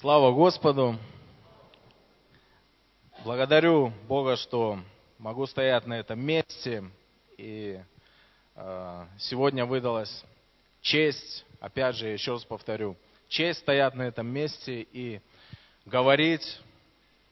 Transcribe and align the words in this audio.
Слава 0.00 0.32
Господу! 0.32 0.96
Благодарю 3.22 3.92
Бога, 4.08 4.36
что 4.36 4.78
могу 5.18 5.44
стоять 5.44 5.86
на 5.86 5.92
этом 5.92 6.18
месте. 6.18 6.84
И 7.36 7.78
э, 8.54 9.06
сегодня 9.18 9.66
выдалась 9.66 10.24
честь, 10.80 11.44
опять 11.60 11.96
же, 11.96 12.08
еще 12.08 12.32
раз 12.32 12.46
повторю, 12.46 12.96
честь 13.28 13.58
стоять 13.60 13.92
на 13.92 14.04
этом 14.04 14.26
месте 14.26 14.88
и 14.90 15.20
говорить 15.84 16.62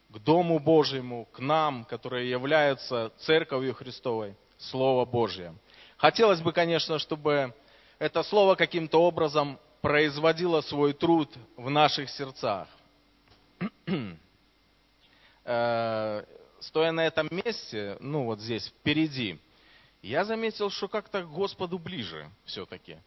к 0.09 0.19
Дому 0.19 0.59
Божьему, 0.59 1.25
к 1.31 1.39
нам, 1.39 1.85
которые 1.85 2.29
являются 2.29 3.11
Церковью 3.17 3.73
Христовой, 3.73 4.35
Слово 4.59 5.05
Божье. 5.05 5.55
Хотелось 5.97 6.41
бы, 6.41 6.53
конечно, 6.53 6.99
чтобы 6.99 7.51
это 7.97 8.21
Слово 8.21 8.53
каким-то 8.53 9.01
образом 9.01 9.57
производила 9.81 10.61
свой 10.61 10.93
труд 10.93 11.29
в 11.55 11.69
наших 11.69 12.09
сердцах. 12.09 12.67
Э, 15.45 16.23
стоя 16.59 16.91
на 16.91 17.07
этом 17.07 17.27
месте, 17.31 17.97
ну 17.99 18.25
вот 18.25 18.39
здесь, 18.39 18.67
впереди, 18.67 19.39
я 20.01 20.23
заметил, 20.23 20.69
что 20.69 20.87
как-то 20.87 21.23
к 21.23 21.31
Господу 21.31 21.79
ближе 21.79 22.29
все-таки. 22.45 22.97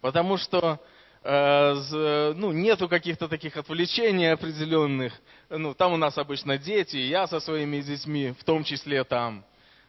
Потому 0.00 0.38
что 0.38 0.80
э, 1.22 2.32
ну, 2.36 2.52
нету 2.52 2.88
каких-то 2.88 3.28
таких 3.28 3.56
отвлечений 3.56 4.32
определенных. 4.32 5.12
Ну, 5.50 5.74
там 5.74 5.92
у 5.92 5.96
нас 5.96 6.16
обычно 6.16 6.56
дети, 6.56 6.96
я 6.96 7.26
со 7.26 7.38
своими 7.38 7.80
детьми, 7.82 8.32
в 8.38 8.44
том 8.44 8.64
числе 8.64 9.04
там. 9.04 9.44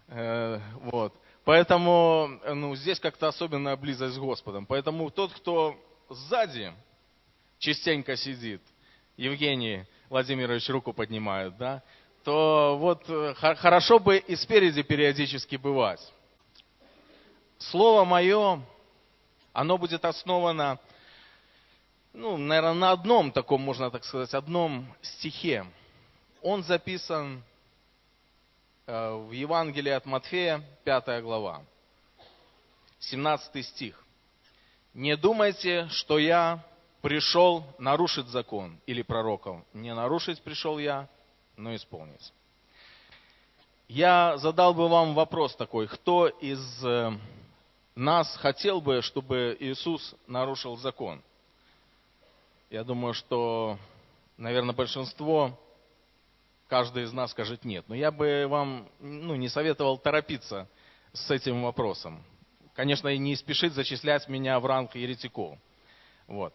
Э, 0.08 0.60
вот. 0.82 1.14
Поэтому 1.46 2.30
ну, 2.46 2.76
здесь 2.76 3.00
как-то 3.00 3.30
особенная 3.30 3.76
близость 3.78 4.16
с 4.16 4.20
Господом. 4.20 4.66
Поэтому 4.66 5.10
тот, 5.10 5.32
кто 5.34 5.76
сзади 6.14 6.74
частенько 7.60 8.16
сидит, 8.16 8.62
Евгений 9.18 9.86
Владимирович 10.10 10.68
руку 10.70 10.94
поднимает, 10.94 11.58
да, 11.58 11.84
то 12.24 12.78
вот 12.78 13.04
э, 13.08 13.34
хорошо 13.36 14.00
бы 14.00 14.18
и 14.18 14.36
спереди 14.36 14.84
периодически 14.84 15.56
бывать. 15.56 16.02
Слово 17.58 18.06
мое, 18.06 18.62
оно 19.54 19.78
будет 19.78 20.04
основано, 20.06 20.80
ну, 22.14 22.38
наверное, 22.38 22.74
на 22.74 22.92
одном 22.92 23.32
таком, 23.32 23.62
можно 23.62 23.90
так 23.90 24.04
сказать, 24.04 24.34
одном 24.34 24.94
стихе. 25.02 25.66
Он 26.42 26.64
записан 26.64 27.44
э, 28.86 29.14
в 29.14 29.32
Евангелии 29.32 29.92
от 29.92 30.06
Матфея, 30.06 30.64
5 30.84 31.24
глава, 31.24 31.64
17 33.00 33.66
стих. 33.66 34.04
Не 34.94 35.16
думайте, 35.16 35.88
что 35.90 36.20
я 36.20 36.64
пришел 37.02 37.66
нарушить 37.78 38.28
закон 38.28 38.78
или 38.86 39.02
пророков. 39.02 39.62
Не 39.74 39.94
нарушить 39.94 40.42
пришел 40.42 40.78
я, 40.80 41.08
но 41.56 41.74
исполнить. 41.76 42.34
Я 43.88 44.38
задал 44.38 44.74
бы 44.74 44.90
вам 44.90 45.14
вопрос 45.14 45.56
такой, 45.56 45.88
кто 45.88 46.28
из 46.28 46.84
э, 46.84 47.12
нас 47.96 48.36
хотел 48.38 48.82
бы, 48.82 49.02
чтобы 49.02 49.56
Иисус 49.60 50.16
нарушил 50.28 50.76
закон? 50.78 51.22
Я 52.70 52.84
думаю, 52.84 53.14
что, 53.14 53.78
наверное, 54.38 54.76
большинство, 54.76 55.58
каждый 56.68 57.04
из 57.04 57.14
нас 57.14 57.32
скажет 57.32 57.66
нет. 57.66 57.86
Но 57.88 57.96
я 57.96 58.12
бы 58.12 58.46
вам 58.48 58.90
ну, 59.00 59.36
не 59.36 59.50
советовал 59.50 59.98
торопиться 59.98 60.68
с 61.14 61.32
этим 61.32 61.64
вопросом 61.64 62.24
конечно, 62.76 63.08
и 63.08 63.18
не 63.18 63.36
спешит 63.36 63.74
зачислять 63.74 64.28
меня 64.28 64.60
в 64.60 64.66
ранг 64.66 64.96
еретиков. 64.96 65.58
Вот. 66.28 66.54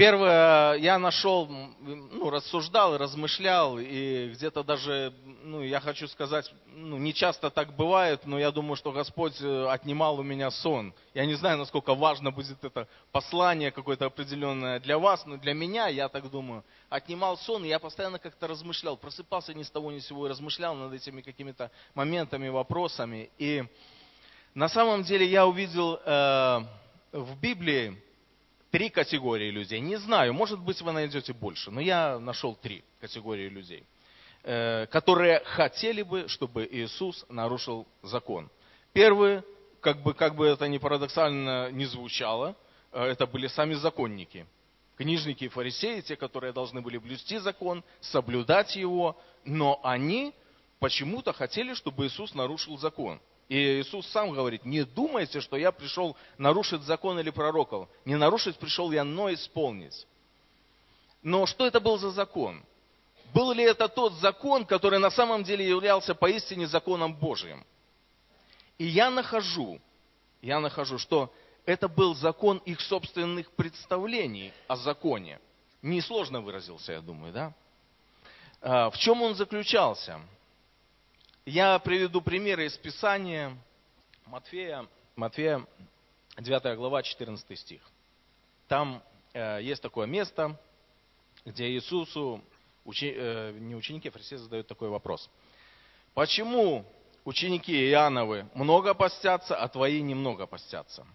Первое, 0.00 0.76
я 0.76 0.98
нашел, 0.98 1.46
ну, 1.46 2.30
рассуждал, 2.30 2.96
размышлял, 2.96 3.78
и 3.78 4.30
где-то 4.30 4.62
даже, 4.62 5.12
ну, 5.42 5.60
я 5.60 5.78
хочу 5.80 6.08
сказать, 6.08 6.50
ну, 6.68 6.96
не 6.96 7.12
часто 7.12 7.50
так 7.50 7.76
бывает, 7.76 8.24
но 8.24 8.38
я 8.38 8.50
думаю, 8.50 8.76
что 8.76 8.92
Господь 8.92 9.38
э, 9.42 9.66
отнимал 9.68 10.18
у 10.18 10.22
меня 10.22 10.50
сон. 10.50 10.94
Я 11.12 11.26
не 11.26 11.34
знаю, 11.34 11.58
насколько 11.58 11.94
важно 11.94 12.30
будет 12.30 12.64
это 12.64 12.88
послание 13.12 13.72
какое-то 13.72 14.06
определенное 14.06 14.80
для 14.80 14.98
вас, 14.98 15.26
но 15.26 15.36
для 15.36 15.52
меня, 15.52 15.88
я 15.88 16.08
так 16.08 16.30
думаю, 16.30 16.64
отнимал 16.88 17.36
сон, 17.36 17.66
и 17.66 17.68
я 17.68 17.78
постоянно 17.78 18.18
как-то 18.18 18.46
размышлял, 18.46 18.96
просыпался 18.96 19.52
ни 19.52 19.64
с 19.64 19.70
того 19.70 19.92
ни 19.92 19.98
с 19.98 20.06
сего 20.06 20.26
и 20.26 20.30
размышлял 20.30 20.74
над 20.74 20.94
этими 20.94 21.20
какими-то 21.20 21.70
моментами, 21.94 22.48
вопросами. 22.48 23.28
И 23.36 23.64
на 24.54 24.68
самом 24.68 25.02
деле 25.04 25.26
я 25.26 25.46
увидел 25.46 26.00
э, 26.04 26.60
в 27.12 27.40
Библии 27.40 27.96
три 28.70 28.90
категории 28.90 29.50
людей. 29.50 29.80
Не 29.80 29.96
знаю, 29.96 30.34
может 30.34 30.58
быть 30.58 30.80
вы 30.80 30.92
найдете 30.92 31.32
больше, 31.32 31.70
но 31.70 31.80
я 31.80 32.18
нашел 32.18 32.54
три 32.56 32.82
категории 33.00 33.48
людей, 33.48 33.84
э, 34.42 34.86
которые 34.86 35.40
хотели 35.44 36.02
бы, 36.02 36.28
чтобы 36.28 36.68
Иисус 36.70 37.24
нарушил 37.28 37.86
закон. 38.02 38.50
Первый, 38.92 39.42
как 39.80 40.02
бы, 40.02 40.14
как 40.14 40.34
бы 40.34 40.46
это 40.46 40.66
ни 40.66 40.78
парадоксально 40.78 41.70
не 41.70 41.84
звучало, 41.86 42.56
э, 42.92 43.04
это 43.04 43.26
были 43.26 43.46
сами 43.46 43.74
законники. 43.74 44.46
Книжники 44.96 45.44
и 45.44 45.48
фарисеи, 45.48 46.00
те, 46.00 46.16
которые 46.16 46.52
должны 46.52 46.82
были 46.82 46.98
блюсти 46.98 47.38
закон, 47.38 47.82
соблюдать 48.00 48.76
его, 48.76 49.16
но 49.44 49.80
они 49.82 50.34
почему-то 50.80 51.32
хотели, 51.32 51.72
чтобы 51.74 52.06
Иисус 52.06 52.34
нарушил 52.34 52.76
закон. 52.78 53.20
И 53.50 53.80
Иисус 53.80 54.06
сам 54.06 54.30
говорит, 54.30 54.64
не 54.64 54.84
думайте, 54.84 55.40
что 55.40 55.56
я 55.56 55.72
пришел 55.72 56.16
нарушить 56.38 56.82
закон 56.82 57.18
или 57.18 57.30
пророков. 57.30 57.88
Не 58.04 58.14
нарушить 58.14 58.56
пришел 58.56 58.92
я, 58.92 59.02
но 59.02 59.30
исполнить. 59.34 60.06
Но 61.20 61.46
что 61.46 61.66
это 61.66 61.80
был 61.80 61.98
за 61.98 62.10
закон? 62.10 62.62
Был 63.34 63.50
ли 63.50 63.64
это 63.64 63.88
тот 63.88 64.12
закон, 64.14 64.64
который 64.64 65.00
на 65.00 65.10
самом 65.10 65.42
деле 65.42 65.68
являлся 65.68 66.14
поистине 66.14 66.68
законом 66.68 67.12
Божьим? 67.12 67.66
И 68.78 68.86
я 68.86 69.10
нахожу, 69.10 69.80
я 70.42 70.60
нахожу, 70.60 70.98
что 70.98 71.34
это 71.66 71.88
был 71.88 72.14
закон 72.14 72.58
их 72.58 72.80
собственных 72.80 73.50
представлений 73.50 74.52
о 74.68 74.76
законе. 74.76 75.40
Несложно 75.82 76.40
выразился, 76.40 76.92
я 76.92 77.00
думаю, 77.00 77.32
да? 77.32 77.52
А, 78.60 78.90
в 78.90 78.98
чем 78.98 79.22
он 79.22 79.34
заключался? 79.34 80.20
Я 81.46 81.78
приведу 81.78 82.20
примеры 82.20 82.66
из 82.66 82.76
Писания. 82.76 83.56
Матфея, 84.26 84.86
Матфея 85.16 85.66
9 86.38 86.76
глава, 86.76 87.02
14 87.02 87.58
стих. 87.58 87.80
Там 88.68 89.02
э, 89.32 89.60
есть 89.62 89.80
такое 89.80 90.06
место, 90.06 90.60
где 91.46 91.70
Иисусу, 91.70 92.42
учи, 92.84 93.14
э, 93.16 93.52
не 93.58 93.74
ученики, 93.74 94.08
а 94.08 94.12
фарисеи 94.12 94.36
задают 94.36 94.66
такой 94.66 94.90
вопрос. 94.90 95.30
Почему 96.12 96.84
ученики 97.24 97.72
Иоанновы 97.88 98.46
много 98.52 98.92
постятся, 98.92 99.56
а 99.56 99.66
твои 99.68 100.02
немного 100.02 100.46
постятся? 100.46 101.06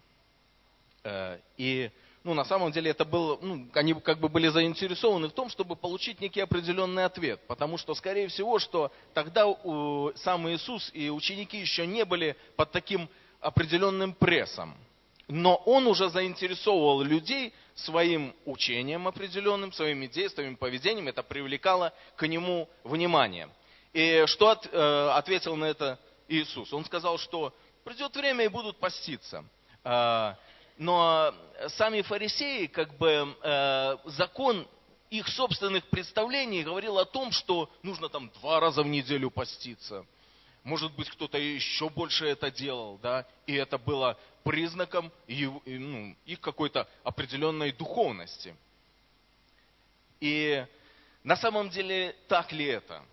Э, 1.03 1.39
и 1.55 1.91
ну, 2.25 2.33
на 2.33 2.43
самом 2.43 2.71
деле 2.71 2.89
это 2.89 3.05
было, 3.05 3.37
ну, 3.39 3.67
они 3.75 3.93
как 3.93 4.19
бы 4.19 4.29
были 4.29 4.47
заинтересованы 4.47 5.27
в 5.27 5.31
том, 5.31 5.47
чтобы 5.47 5.75
получить 5.75 6.19
некий 6.19 6.41
определенный 6.41 7.05
ответ. 7.05 7.39
Потому 7.47 7.77
что, 7.77 7.93
скорее 7.93 8.29
всего, 8.29 8.57
что 8.57 8.91
тогда 9.13 9.45
у, 9.45 10.11
сам 10.15 10.49
Иисус 10.49 10.89
и 10.95 11.11
ученики 11.11 11.59
еще 11.59 11.85
не 11.85 12.03
были 12.03 12.35
под 12.55 12.71
таким 12.71 13.07
определенным 13.41 14.13
прессом. 14.13 14.75
Но 15.27 15.55
он 15.67 15.85
уже 15.85 16.09
заинтересовывал 16.09 17.03
людей 17.03 17.53
своим 17.75 18.33
учением 18.45 19.07
определенным, 19.07 19.71
своими 19.71 20.07
действиями, 20.07 20.55
поведением. 20.55 21.07
Это 21.07 21.21
привлекало 21.21 21.93
к 22.15 22.25
нему 22.25 22.67
внимание. 22.83 23.49
И 23.93 24.23
что 24.25 24.49
от, 24.49 24.67
э, 24.71 25.09
ответил 25.13 25.55
на 25.55 25.65
это 25.65 25.99
Иисус? 26.27 26.73
Он 26.73 26.85
сказал, 26.85 27.19
что 27.19 27.53
придет 27.83 28.15
время 28.15 28.45
и 28.45 28.47
будут 28.47 28.77
поститься. 28.79 29.45
Э, 29.83 30.33
но 30.77 31.33
сами 31.69 32.01
фарисеи, 32.01 32.67
как 32.67 32.97
бы 32.97 33.35
э, 33.41 33.97
закон 34.05 34.67
их 35.09 35.27
собственных 35.29 35.85
представлений 35.85 36.63
говорил 36.63 36.97
о 36.97 37.05
том, 37.05 37.31
что 37.31 37.69
нужно 37.83 38.09
там 38.09 38.29
два 38.41 38.59
раза 38.59 38.83
в 38.83 38.87
неделю 38.87 39.29
поститься. 39.31 40.05
Может 40.63 40.93
быть, 40.95 41.09
кто-то 41.09 41.37
еще 41.37 41.89
больше 41.89 42.25
это 42.25 42.49
делал, 42.49 42.97
да, 42.97 43.25
и 43.45 43.53
это 43.53 43.77
было 43.77 44.17
признаком 44.43 45.11
ну, 45.27 46.15
их 46.25 46.41
какой-то 46.41 46.87
определенной 47.03 47.71
духовности. 47.71 48.55
И 50.19 50.65
на 51.23 51.37
самом 51.37 51.69
деле, 51.69 52.15
так 52.27 52.51
ли 52.51 52.65
это? 52.65 53.03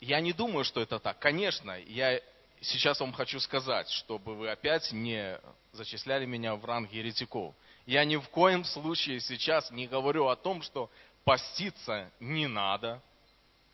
Я 0.00 0.20
не 0.20 0.32
думаю, 0.32 0.64
что 0.64 0.80
это 0.80 0.98
так. 0.98 1.18
Конечно, 1.18 1.78
я 1.78 2.20
сейчас 2.60 3.00
вам 3.00 3.12
хочу 3.12 3.40
сказать, 3.40 3.88
чтобы 3.90 4.34
вы 4.34 4.50
опять 4.50 4.92
не 4.92 5.38
зачисляли 5.72 6.26
меня 6.26 6.54
в 6.56 6.64
ранг 6.64 6.92
еретиков. 6.92 7.54
Я 7.86 8.04
ни 8.04 8.16
в 8.16 8.28
коем 8.28 8.64
случае 8.64 9.20
сейчас 9.20 9.70
не 9.70 9.86
говорю 9.86 10.28
о 10.28 10.36
том, 10.36 10.62
что 10.62 10.90
поститься 11.24 12.10
не 12.20 12.46
надо, 12.46 13.02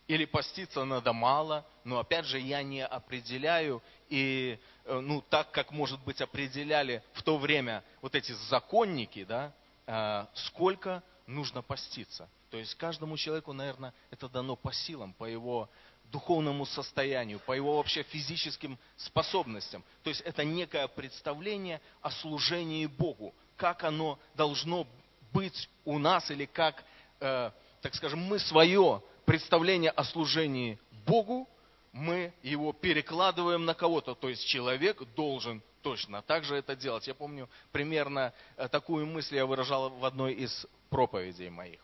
или 0.07 0.25
поститься 0.25 0.85
надо 0.85 1.11
мало, 1.11 1.65
но 1.83 1.99
опять 1.99 2.25
же 2.25 2.39
я 2.39 2.63
не 2.63 2.85
определяю, 2.85 3.83
и 4.09 4.57
э, 4.85 4.99
ну, 4.99 5.21
так 5.21 5.51
как, 5.51 5.71
может 5.71 5.99
быть, 6.03 6.21
определяли 6.21 7.03
в 7.13 7.23
то 7.23 7.37
время 7.37 7.83
вот 8.01 8.15
эти 8.15 8.31
законники, 8.49 9.25
да, 9.25 9.53
э, 9.85 10.25
сколько 10.33 11.03
нужно 11.25 11.61
поститься. 11.61 12.29
То 12.49 12.57
есть 12.57 12.75
каждому 12.75 13.17
человеку, 13.17 13.51
наверное, 13.51 13.93
это 14.09 14.29
дано 14.29 14.55
по 14.55 14.71
силам, 14.71 15.13
по 15.13 15.25
его 15.25 15.69
духовному 16.11 16.65
состоянию, 16.65 17.39
по 17.39 17.53
его 17.53 17.77
вообще 17.77 18.03
физическим 18.03 18.77
способностям. 18.95 19.83
То 20.03 20.09
есть 20.09 20.21
это 20.21 20.43
некое 20.43 20.87
представление 20.87 21.81
о 22.01 22.11
служении 22.11 22.85
Богу, 22.85 23.33
как 23.55 23.83
оно 23.83 24.19
должно 24.35 24.87
быть 25.33 25.69
у 25.85 25.97
нас 25.97 26.31
или 26.31 26.45
как, 26.45 26.83
э, 27.19 27.51
так 27.81 27.95
скажем, 27.95 28.19
мы 28.19 28.39
свое 28.39 29.03
представление 29.25 29.91
о 29.91 30.03
служении 30.03 30.79
Богу, 31.05 31.47
мы 31.91 32.33
его 32.43 32.73
перекладываем 32.73 33.65
на 33.65 33.73
кого-то. 33.73 34.15
То 34.15 34.29
есть 34.29 34.45
человек 34.45 35.01
должен 35.15 35.61
точно 35.81 36.21
так 36.21 36.43
же 36.43 36.55
это 36.55 36.75
делать. 36.75 37.07
Я 37.07 37.15
помню 37.15 37.49
примерно 37.71 38.33
э, 38.55 38.67
такую 38.67 39.05
мысль 39.05 39.35
я 39.35 39.45
выражал 39.45 39.89
в 39.89 40.05
одной 40.05 40.33
из 40.33 40.65
проповедей 40.89 41.49
моих. 41.49 41.81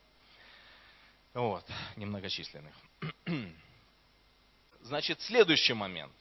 Вот, 1.34 1.66
немногочисленных. 1.96 2.74
Значит, 4.84 5.22
следующий 5.22 5.74
момент. 5.74 6.12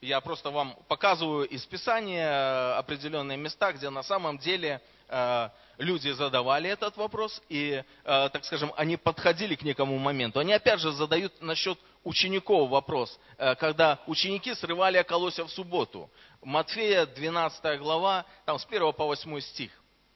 Я 0.00 0.20
просто 0.20 0.50
вам 0.50 0.76
показываю 0.88 1.46
из 1.46 1.64
Писания 1.66 2.26
э, 2.26 2.72
определенные 2.78 3.36
места, 3.36 3.70
где 3.72 3.90
на 3.90 4.02
самом 4.02 4.38
деле 4.38 4.80
э, 5.08 5.48
люди 5.76 6.08
задавали 6.10 6.70
этот 6.70 6.96
вопрос, 6.96 7.40
и, 7.50 7.84
э, 8.04 8.28
так 8.32 8.44
скажем, 8.46 8.72
они 8.76 8.96
подходили 8.96 9.54
к 9.54 9.62
некому 9.62 9.98
моменту. 9.98 10.40
Они 10.40 10.54
опять 10.54 10.80
же 10.80 10.90
задают 10.92 11.40
насчет 11.42 11.78
учеников 12.02 12.70
вопрос, 12.70 13.16
когда 13.36 14.00
ученики 14.06 14.54
срывали 14.54 14.98
околося 14.98 15.44
в 15.44 15.50
субботу. 15.50 16.10
Матфея 16.42 17.06
12 17.06 17.78
глава, 17.78 18.24
там 18.44 18.58
с 18.58 18.64
1 18.64 18.92
по 18.94 19.04
8 19.04 19.40
стих. 19.40 19.70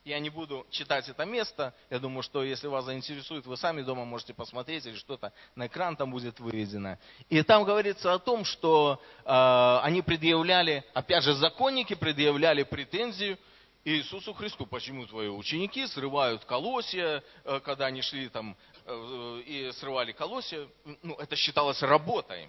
Я 0.06 0.20
не 0.20 0.30
буду 0.30 0.64
читать 0.70 1.08
это 1.08 1.24
место. 1.24 1.74
Я 1.90 1.98
думаю, 1.98 2.22
что 2.22 2.44
если 2.44 2.68
вас 2.68 2.84
заинтересует, 2.84 3.44
вы 3.44 3.56
сами 3.56 3.82
дома 3.82 4.04
можете 4.04 4.32
посмотреть, 4.34 4.86
или 4.86 4.94
что-то 4.94 5.32
на 5.56 5.66
экран 5.66 5.96
там 5.96 6.12
будет 6.12 6.38
выведено. 6.38 6.96
И 7.28 7.42
там 7.42 7.64
говорится 7.64 8.14
о 8.14 8.20
том, 8.20 8.44
что 8.44 9.02
э, 9.24 9.78
они 9.82 10.02
предъявляли, 10.02 10.84
опять 10.94 11.24
же, 11.24 11.34
законники 11.34 11.94
предъявляли 11.94 12.62
претензию 12.62 13.36
Иисусу 13.84 14.32
Христу. 14.32 14.64
Почему 14.64 15.06
твои 15.06 15.26
ученики 15.26 15.84
срывают 15.88 16.44
колосья, 16.44 17.24
э, 17.42 17.58
когда 17.64 17.86
они 17.86 18.00
шли 18.00 18.28
там 18.28 18.56
э, 18.84 19.42
и 19.44 19.72
срывали 19.72 20.12
колосья? 20.12 20.68
Ну, 21.02 21.16
это 21.16 21.34
считалось 21.34 21.82
работой. 21.82 22.48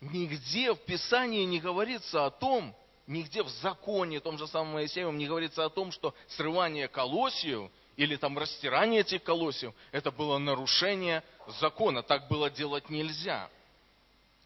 Нигде 0.00 0.72
в 0.72 0.78
Писании 0.84 1.42
не 1.46 1.58
говорится 1.58 2.26
о 2.26 2.30
том, 2.30 2.76
нигде 3.06 3.42
в 3.42 3.48
законе, 3.48 4.20
том 4.20 4.38
же 4.38 4.46
самом 4.46 4.74
Моисеевом, 4.74 5.18
не 5.18 5.26
говорится 5.26 5.64
о 5.64 5.70
том, 5.70 5.92
что 5.92 6.14
срывание 6.28 6.88
колосьев 6.88 7.70
или 7.96 8.16
там 8.16 8.38
растирание 8.38 9.00
этих 9.00 9.22
колосьев, 9.22 9.72
это 9.92 10.10
было 10.10 10.38
нарушение 10.38 11.22
закона, 11.60 12.02
так 12.02 12.28
было 12.28 12.50
делать 12.50 12.90
нельзя. 12.90 13.48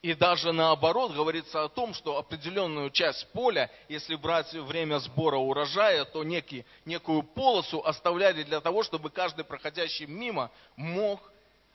И 0.03 0.15
даже 0.15 0.53
наоборот 0.53 1.13
говорится 1.13 1.63
о 1.63 1.69
том, 1.69 1.93
что 1.93 2.17
определенную 2.17 2.91
часть 2.91 3.27
поля, 3.33 3.71
если 3.89 4.15
брать 4.15 4.51
время 4.53 4.99
сбора 4.99 5.37
урожая, 5.37 6.07
то 6.07 6.25
некий, 6.25 6.65
некую 6.87 7.23
полосу 7.23 7.85
оставляли 7.85 8.43
для 8.45 8.61
того, 8.61 8.83
чтобы 8.83 9.11
каждый 9.11 9.45
проходящий 9.45 10.07
мимо 10.07 10.51
мог 10.77 11.21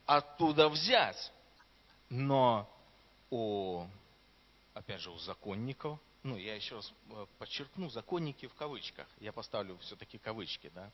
оттуда 0.08 0.70
взять. 0.70 1.32
Но 2.10 2.68
у, 3.30 3.86
опять 4.74 5.02
же, 5.02 5.12
у 5.12 5.20
законников 5.20 6.00
ну, 6.26 6.38
я 6.38 6.56
еще 6.56 6.76
раз 6.76 6.92
э, 7.12 7.26
подчеркну, 7.38 7.88
законники 7.90 8.48
в 8.48 8.56
кавычках, 8.56 9.08
я 9.20 9.32
поставлю 9.32 9.78
все-таки 9.78 10.18
кавычки, 10.18 10.72
да, 10.74 10.92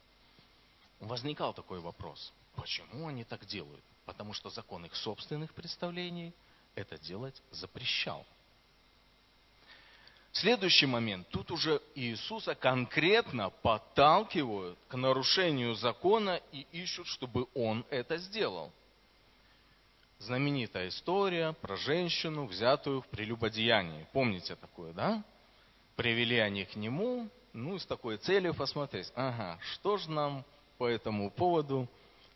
возникал 1.00 1.54
такой 1.54 1.80
вопрос, 1.80 2.34
почему 2.56 3.08
они 3.08 3.24
так 3.24 3.46
делают? 3.46 3.84
Потому 4.06 4.34
что 4.34 4.50
закон 4.50 4.86
их 4.86 4.94
собственных 4.94 5.54
представлений 5.54 6.34
это 6.76 6.98
делать 6.98 7.42
запрещал. 7.50 8.26
Следующий 10.34 10.86
момент. 10.86 11.28
Тут 11.30 11.50
уже 11.50 11.82
Иисуса 11.96 12.54
конкретно 12.54 13.50
подталкивают 13.50 14.78
к 14.90 14.96
нарушению 14.98 15.76
закона 15.76 16.42
и 16.52 16.68
ищут, 16.72 17.08
чтобы 17.08 17.48
Он 17.54 17.86
это 17.90 18.18
сделал. 18.18 18.74
Знаменитая 20.22 20.90
история 20.90 21.54
про 21.54 21.76
женщину, 21.76 22.46
взятую 22.46 23.02
в 23.02 23.08
прелюбодеянии. 23.08 24.06
Помните 24.14 24.56
такое, 24.56 24.94
да? 24.94 25.24
Привели 25.96 26.38
они 26.38 26.66
к 26.66 26.76
нему, 26.76 27.28
ну, 27.54 27.80
с 27.80 27.88
такой 27.88 28.18
целью 28.18 28.54
посмотреть, 28.54 29.12
ага, 29.16 29.58
что 29.74 29.98
же 29.98 30.12
нам 30.12 30.46
по 30.78 30.86
этому 30.88 31.32
поводу 31.32 31.88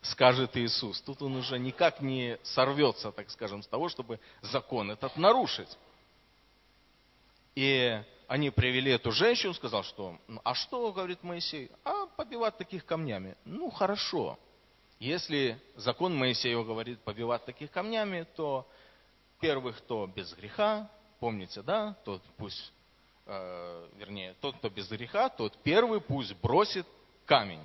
скажет 0.02 0.56
Иисус. 0.56 1.00
Тут 1.02 1.22
он 1.22 1.36
уже 1.36 1.60
никак 1.60 2.00
не 2.00 2.38
сорвется, 2.42 3.12
так 3.12 3.30
скажем, 3.30 3.62
с 3.62 3.68
того, 3.68 3.88
чтобы 3.88 4.18
закон 4.42 4.90
этот 4.90 5.16
нарушить. 5.16 5.78
И 7.54 8.02
они 8.26 8.50
привели 8.50 8.90
эту 8.90 9.12
женщину, 9.12 9.54
сказал, 9.54 9.84
что, 9.84 10.18
«Ну, 10.26 10.40
а 10.42 10.54
что, 10.54 10.92
говорит 10.92 11.22
Моисей, 11.22 11.70
а 11.84 12.06
побивать 12.06 12.58
таких 12.58 12.84
камнями. 12.84 13.36
Ну, 13.44 13.70
хорошо. 13.70 14.40
Если 14.98 15.60
закон 15.76 16.16
Моисеева 16.16 16.64
говорит 16.64 17.00
побивать 17.00 17.44
таких 17.44 17.70
камнями, 17.70 18.26
то 18.34 18.66
первых, 19.40 19.78
кто 19.78 20.06
без 20.06 20.32
греха, 20.34 20.90
помните, 21.20 21.62
да, 21.62 21.94
тот 22.04 22.22
пусть, 22.38 22.72
э, 23.26 23.88
вернее, 23.96 24.34
тот, 24.40 24.56
кто 24.56 24.70
без 24.70 24.88
греха, 24.88 25.28
тот 25.28 25.56
первый 25.62 26.00
пусть 26.00 26.34
бросит 26.36 26.86
камень. 27.26 27.62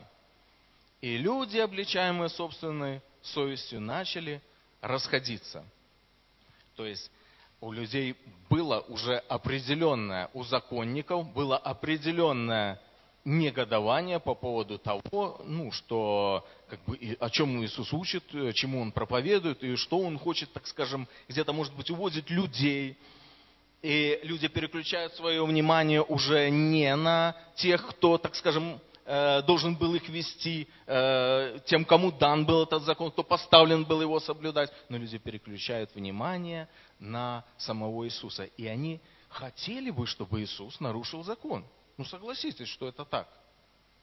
И 1.00 1.18
люди, 1.18 1.58
обличаемые 1.58 2.30
собственной 2.30 3.02
совестью, 3.22 3.80
начали 3.80 4.42
расходиться. 4.82 5.64
То 6.76 6.86
есть 6.86 7.10
у 7.62 7.72
людей 7.72 8.18
было 8.50 8.82
уже 8.82 9.18
определенное, 9.30 10.30
у 10.34 10.44
законников 10.44 11.32
было 11.32 11.58
определенное 11.58 12.82
негодование 13.24 14.20
по 14.20 14.34
поводу 14.34 14.78
того, 14.78 15.42
ну, 15.46 15.72
что, 15.72 16.46
как 16.68 16.84
бы, 16.86 17.18
о 17.20 17.30
чем 17.30 17.64
Иисус 17.64 17.94
учит, 17.94 18.24
э, 18.34 18.52
чему 18.54 18.82
Он 18.82 18.92
проповедует, 18.92 19.64
и 19.64 19.76
что 19.76 20.00
Он 20.00 20.18
хочет, 20.18 20.52
так 20.54 20.66
скажем, 20.68 21.08
где-то, 21.28 21.54
может 21.54 21.76
быть, 21.76 21.90
уводить 21.92 22.30
людей. 22.30 22.98
И 23.82 24.20
люди 24.24 24.48
переключают 24.48 25.14
свое 25.16 25.44
внимание 25.46 26.04
уже 26.04 26.50
не 26.50 26.96
на 26.96 27.36
тех, 27.56 27.88
кто, 27.88 28.18
так 28.18 28.36
скажем, 28.36 28.80
э, 29.06 29.42
должен 29.44 29.76
был 29.76 29.94
их 29.96 30.08
вести, 30.10 30.68
э, 30.88 31.60
тем, 31.66 31.86
кому 31.86 32.12
дан 32.12 32.46
был 32.46 32.64
этот 32.64 32.84
закон, 32.84 33.12
кто 33.12 33.24
поставлен 33.24 33.84
был 33.84 34.02
его 34.02 34.20
соблюдать, 34.20 34.72
но 34.90 34.98
люди 34.98 35.18
переключают 35.18 35.94
внимание 35.96 36.68
на 37.00 37.44
самого 37.58 38.06
Иисуса. 38.06 38.46
И 38.58 38.68
они 38.68 39.00
хотели 39.30 39.92
бы, 39.92 40.06
чтобы 40.08 40.42
Иисус 40.42 40.80
нарушил 40.80 41.24
закон. 41.24 41.66
Ну 42.02 42.06
согласитесь, 42.06 42.68
что 42.68 42.88
это 42.88 43.06
так. 43.06 43.28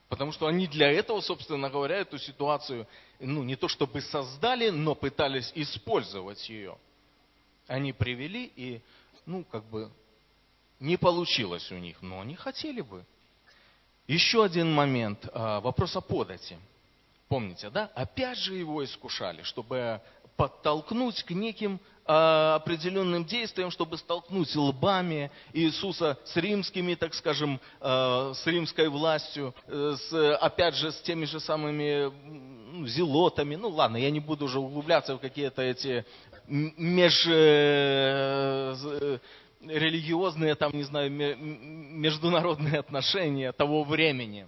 Потому 0.08 0.30
что 0.30 0.46
они 0.46 0.68
для 0.68 0.88
этого, 0.88 1.20
собственно 1.20 1.68
говоря, 1.68 1.96
эту 1.96 2.16
ситуацию, 2.16 2.86
ну 3.18 3.42
не 3.42 3.56
то 3.56 3.66
чтобы 3.66 4.00
создали, 4.02 4.68
но 4.70 4.94
пытались 4.94 5.50
использовать 5.56 6.48
ее. 6.48 6.78
Они 7.66 7.92
привели 7.92 8.52
и, 8.54 8.80
ну 9.26 9.42
как 9.42 9.64
бы, 9.64 9.90
не 10.78 10.96
получилось 10.96 11.72
у 11.72 11.78
них, 11.78 12.00
но 12.00 12.20
они 12.20 12.36
хотели 12.36 12.82
бы. 12.82 13.04
Еще 14.06 14.44
один 14.44 14.72
момент, 14.72 15.28
а, 15.32 15.58
вопрос 15.58 15.96
о 15.96 16.00
подати. 16.00 16.56
Помните, 17.28 17.68
да? 17.70 17.90
Опять 17.94 18.38
же 18.38 18.54
его 18.54 18.82
искушали, 18.82 19.42
чтобы 19.42 20.00
подтолкнуть 20.38 21.22
к 21.24 21.30
неким 21.32 21.80
э, 22.06 22.12
определенным 22.54 23.24
действиям, 23.24 23.70
чтобы 23.72 23.98
столкнуть 23.98 24.54
лбами 24.54 25.30
Иисуса 25.52 26.16
с 26.24 26.36
римскими, 26.36 26.94
так 26.94 27.12
скажем, 27.12 27.60
э, 27.80 28.32
с 28.34 28.46
римской 28.46 28.88
властью, 28.88 29.52
э, 29.66 29.96
с, 29.98 30.36
опять 30.36 30.76
же, 30.76 30.92
с 30.92 31.00
теми 31.00 31.24
же 31.24 31.40
самыми 31.40 32.10
ну, 32.72 32.86
зелотами. 32.86 33.56
Ну 33.56 33.68
ладно, 33.68 33.96
я 33.96 34.10
не 34.10 34.20
буду 34.20 34.44
уже 34.44 34.60
углубляться 34.60 35.16
в 35.16 35.18
какие-то 35.18 35.60
эти 35.60 36.06
меж 36.46 37.26
религиозные, 39.60 40.54
там, 40.54 40.70
не 40.72 40.84
знаю, 40.84 41.10
международные 41.10 42.78
отношения 42.78 43.50
того 43.52 43.82
времени. 43.82 44.46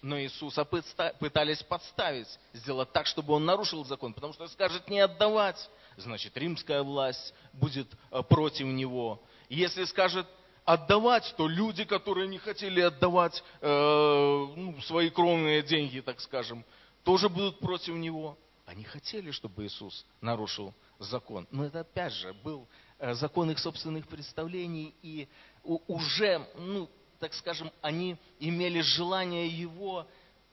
Но 0.00 0.20
Иисуса 0.20 0.64
пытались 0.64 1.62
подставить, 1.64 2.28
сделать 2.52 2.92
так, 2.92 3.06
чтобы 3.06 3.34
он 3.34 3.44
нарушил 3.44 3.84
закон, 3.84 4.14
потому 4.14 4.32
что 4.32 4.46
скажет 4.48 4.88
не 4.88 5.00
отдавать, 5.00 5.58
значит 5.96 6.36
римская 6.36 6.82
власть 6.82 7.34
будет 7.52 7.88
э, 8.12 8.22
против 8.22 8.66
него. 8.66 9.20
Если 9.48 9.84
скажет 9.84 10.26
отдавать, 10.64 11.34
то 11.36 11.48
люди, 11.48 11.84
которые 11.84 12.28
не 12.28 12.38
хотели 12.38 12.80
отдавать 12.80 13.42
э, 13.60 13.66
ну, 13.66 14.80
свои 14.82 15.10
кровные 15.10 15.62
деньги, 15.62 16.00
так 16.00 16.20
скажем, 16.20 16.64
тоже 17.02 17.28
будут 17.28 17.58
против 17.58 17.94
него. 17.94 18.38
Они 18.66 18.84
хотели, 18.84 19.30
чтобы 19.30 19.64
Иисус 19.64 20.04
нарушил 20.20 20.74
закон. 20.98 21.48
Но 21.50 21.64
это 21.64 21.80
опять 21.80 22.12
же 22.12 22.34
был 22.44 22.68
э, 22.98 23.14
закон 23.14 23.50
их 23.50 23.58
собственных 23.58 24.06
представлений, 24.06 24.94
и 25.02 25.26
уже 25.64 26.46
ну, 26.56 26.88
так 27.18 27.34
скажем, 27.34 27.72
они 27.82 28.16
имели 28.38 28.80
желание 28.80 29.48
его 29.48 30.06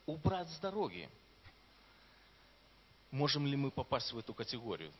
убрать 0.05 0.49
с 0.49 0.59
дороги. 0.59 1.09
можем 3.11 3.47
ли 3.47 3.55
мы 3.55 3.71
попасть 3.71 4.11
в 4.11 4.17
эту 4.17 4.33
категорию? 4.33 4.91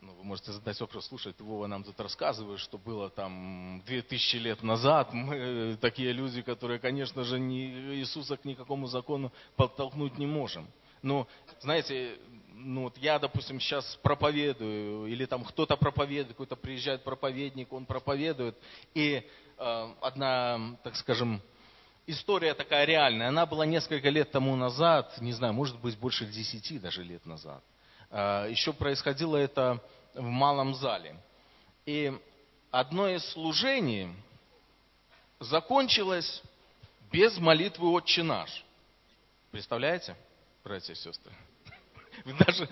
Ну, 0.00 0.12
вы 0.12 0.24
можете 0.24 0.52
задать 0.52 0.78
вопрос, 0.80 1.06
слушай, 1.06 1.32
ты, 1.32 1.42
Вова, 1.42 1.66
нам 1.66 1.82
тут 1.82 1.98
рассказываешь, 1.98 2.60
что 2.60 2.76
было 2.76 3.08
там 3.08 3.82
2000 3.86 4.36
лет 4.36 4.62
назад. 4.62 5.14
Мы 5.14 5.78
такие 5.80 6.12
люди, 6.12 6.42
которые, 6.42 6.78
конечно 6.78 7.24
же, 7.24 7.40
ни, 7.40 7.94
Иисуса 7.94 8.36
к 8.36 8.44
никакому 8.44 8.86
закону 8.86 9.32
подтолкнуть 9.56 10.18
не 10.18 10.26
можем. 10.26 10.68
Но, 11.00 11.26
знаете, 11.60 12.18
ну 12.56 12.82
вот 12.82 12.96
я, 12.98 13.18
допустим, 13.18 13.58
сейчас 13.58 13.96
проповедую, 14.02 15.06
или 15.06 15.26
там 15.26 15.44
кто-то 15.44 15.76
проповедует, 15.76 16.28
какой-то 16.28 16.56
приезжает 16.56 17.02
проповедник, 17.02 17.72
он 17.72 17.84
проповедует, 17.84 18.56
и 18.94 19.28
э, 19.58 19.94
одна, 20.00 20.76
так 20.84 20.94
скажем, 20.96 21.42
история 22.06 22.54
такая 22.54 22.84
реальная, 22.84 23.28
она 23.28 23.44
была 23.44 23.66
несколько 23.66 24.08
лет 24.08 24.30
тому 24.30 24.54
назад, 24.56 25.20
не 25.20 25.32
знаю, 25.32 25.52
может 25.52 25.78
быть, 25.80 25.98
больше 25.98 26.26
десяти 26.26 26.78
даже 26.78 27.02
лет 27.02 27.26
назад. 27.26 27.62
Э, 28.10 28.46
еще 28.48 28.72
происходило 28.72 29.36
это 29.36 29.82
в 30.14 30.22
малом 30.22 30.74
зале. 30.74 31.16
И 31.86 32.12
одно 32.70 33.08
из 33.08 33.24
служений 33.32 34.08
закончилось 35.40 36.42
без 37.10 37.36
молитвы 37.38 37.90
«Отче 37.90 38.22
наш». 38.22 38.64
Представляете, 39.50 40.16
братья 40.62 40.92
и 40.92 40.96
сестры? 40.96 41.32
Даже 42.46 42.68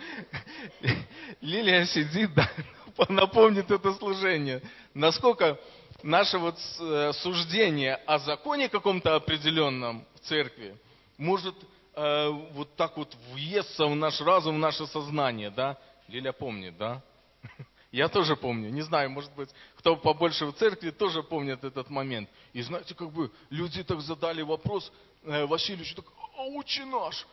Лилия 1.41 1.85
сидит, 1.87 2.33
да, 2.35 2.51
напомнит 3.09 3.71
это 3.71 3.93
служение. 3.95 4.63
Насколько 4.95 5.59
наше 6.03 6.39
вот 6.39 6.59
э, 6.81 7.13
суждение 7.15 7.97
о 8.07 8.19
законе 8.19 8.69
каком-то 8.69 9.17
определенном 9.17 10.07
в 10.15 10.21
церкви 10.21 10.77
может 11.19 11.55
э, 11.95 12.29
вот 12.53 12.75
так 12.77 12.97
вот 12.97 13.15
въесться 13.33 13.87
в 13.87 13.95
наш 13.95 14.21
разум, 14.21 14.57
в 14.57 14.59
наше 14.59 14.87
сознание, 14.87 15.51
да? 15.51 15.79
Лиля 16.09 16.33
помнит, 16.33 16.77
да? 16.77 17.03
Я 17.93 18.09
тоже 18.09 18.37
помню, 18.37 18.71
не 18.71 18.83
знаю, 18.83 19.11
может 19.11 19.33
быть, 19.35 19.51
кто 19.77 19.97
побольше 19.97 20.47
в 20.47 20.53
церкви, 20.55 20.91
тоже 20.91 21.23
помнит 21.23 21.63
этот 21.63 21.91
момент. 21.91 22.29
И 22.53 22.63
знаете, 22.63 22.95
как 22.95 23.11
бы 23.11 23.31
люди 23.51 23.85
так 23.85 24.01
задали 24.01 24.43
вопрос, 24.43 24.91
э, 25.25 25.45
Васильевич 25.47 25.95
так, 25.95 26.07
а 26.37 26.43
отче 26.45 26.85
наш. 26.85 27.27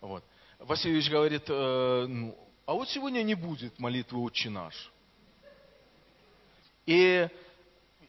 Вот. 0.00 0.24
Васильевич 0.58 1.10
говорит, 1.10 1.44
э, 1.48 2.06
ну, 2.08 2.36
а 2.64 2.74
вот 2.74 2.88
сегодня 2.88 3.22
не 3.22 3.34
будет 3.34 3.78
молитвы 3.78 4.20
отче 4.20 4.50
наш. 4.50 4.74
И 6.86 7.28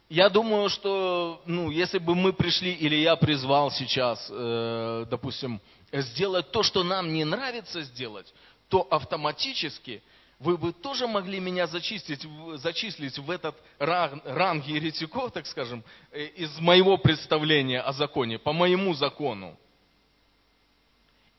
я 0.10 0.30
думаю, 0.30 0.70
что, 0.70 1.42
ну, 1.46 1.70
если 1.70 1.98
бы 1.98 2.16
мы 2.16 2.32
пришли, 2.32 2.74
или 2.74 2.96
я 2.96 3.16
призвал 3.16 3.72
сейчас, 3.72 4.28
э, 4.30 5.06
допустим, 5.10 5.60
сделать 5.92 6.52
то, 6.52 6.64
что 6.64 6.84
нам 6.84 7.14
не 7.14 7.26
нравится 7.26 7.82
сделать, 7.82 8.34
то 8.70 8.88
автоматически 8.90 10.02
вы 10.40 10.58
бы 10.58 10.72
тоже 10.72 11.08
могли 11.08 11.40
меня 11.40 11.66
зачистить, 11.68 12.26
зачислить 12.56 13.18
в 13.18 13.30
этот 13.32 13.56
ранг, 13.80 14.22
ранг 14.26 14.66
еретиков, 14.66 15.32
так 15.32 15.48
скажем, 15.48 15.84
э, 16.12 16.26
из 16.26 16.60
моего 16.60 16.98
представления 16.98 17.82
о 17.82 17.92
законе, 17.92 18.38
по 18.38 18.54
моему 18.54 18.94
закону. 18.94 19.58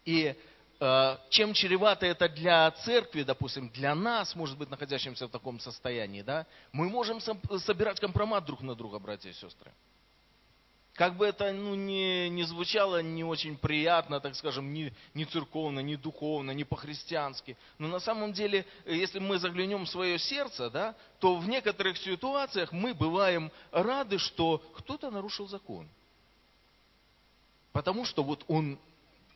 И 0.05 0.35
чем 1.31 1.55
чревато 1.55 2.07
это 2.07 2.29
для 2.29 2.71
церкви, 2.71 3.25
допустим, 3.25 3.69
для 3.71 3.95
нас, 3.95 4.37
может 4.37 4.57
быть, 4.57 4.71
находящимся 4.71 5.27
в 5.27 5.31
таком 5.31 5.59
состоянии, 5.59 6.23
да, 6.23 6.47
мы 6.71 6.89
можем 6.89 7.21
собирать 7.21 7.99
компромат 7.99 8.45
друг 8.45 8.63
на 8.63 8.77
друга, 8.77 8.99
братья 8.99 9.31
и 9.31 9.33
сестры. 9.33 9.73
Как 10.95 11.17
бы 11.17 11.27
это 11.27 11.53
ну, 11.53 11.77
не, 11.77 12.29
не 12.29 12.43
звучало 12.43 13.03
не 13.03 13.23
очень 13.23 13.57
приятно, 13.57 14.19
так 14.19 14.35
скажем, 14.35 14.73
не, 14.73 14.93
не 15.15 15.25
церковно, 15.25 15.79
не 15.79 15.95
духовно, 15.95 16.51
не 16.51 16.65
по-христиански. 16.65 17.57
Но 17.79 17.87
на 17.87 18.01
самом 18.01 18.33
деле, 18.33 18.67
если 18.85 19.21
мы 19.21 19.39
заглянем 19.39 19.85
в 19.85 19.89
свое 19.89 20.19
сердце, 20.19 20.71
да, 20.71 20.97
то 21.21 21.37
в 21.37 21.49
некоторых 21.49 21.99
ситуациях 21.99 22.73
мы 22.73 22.95
бываем 22.95 23.53
рады, 23.71 24.19
что 24.19 24.59
кто-то 24.77 25.13
нарушил 25.13 25.47
закон. 25.47 25.89
Потому 27.73 28.05
что 28.05 28.25
вот 28.25 28.45
он 28.49 28.77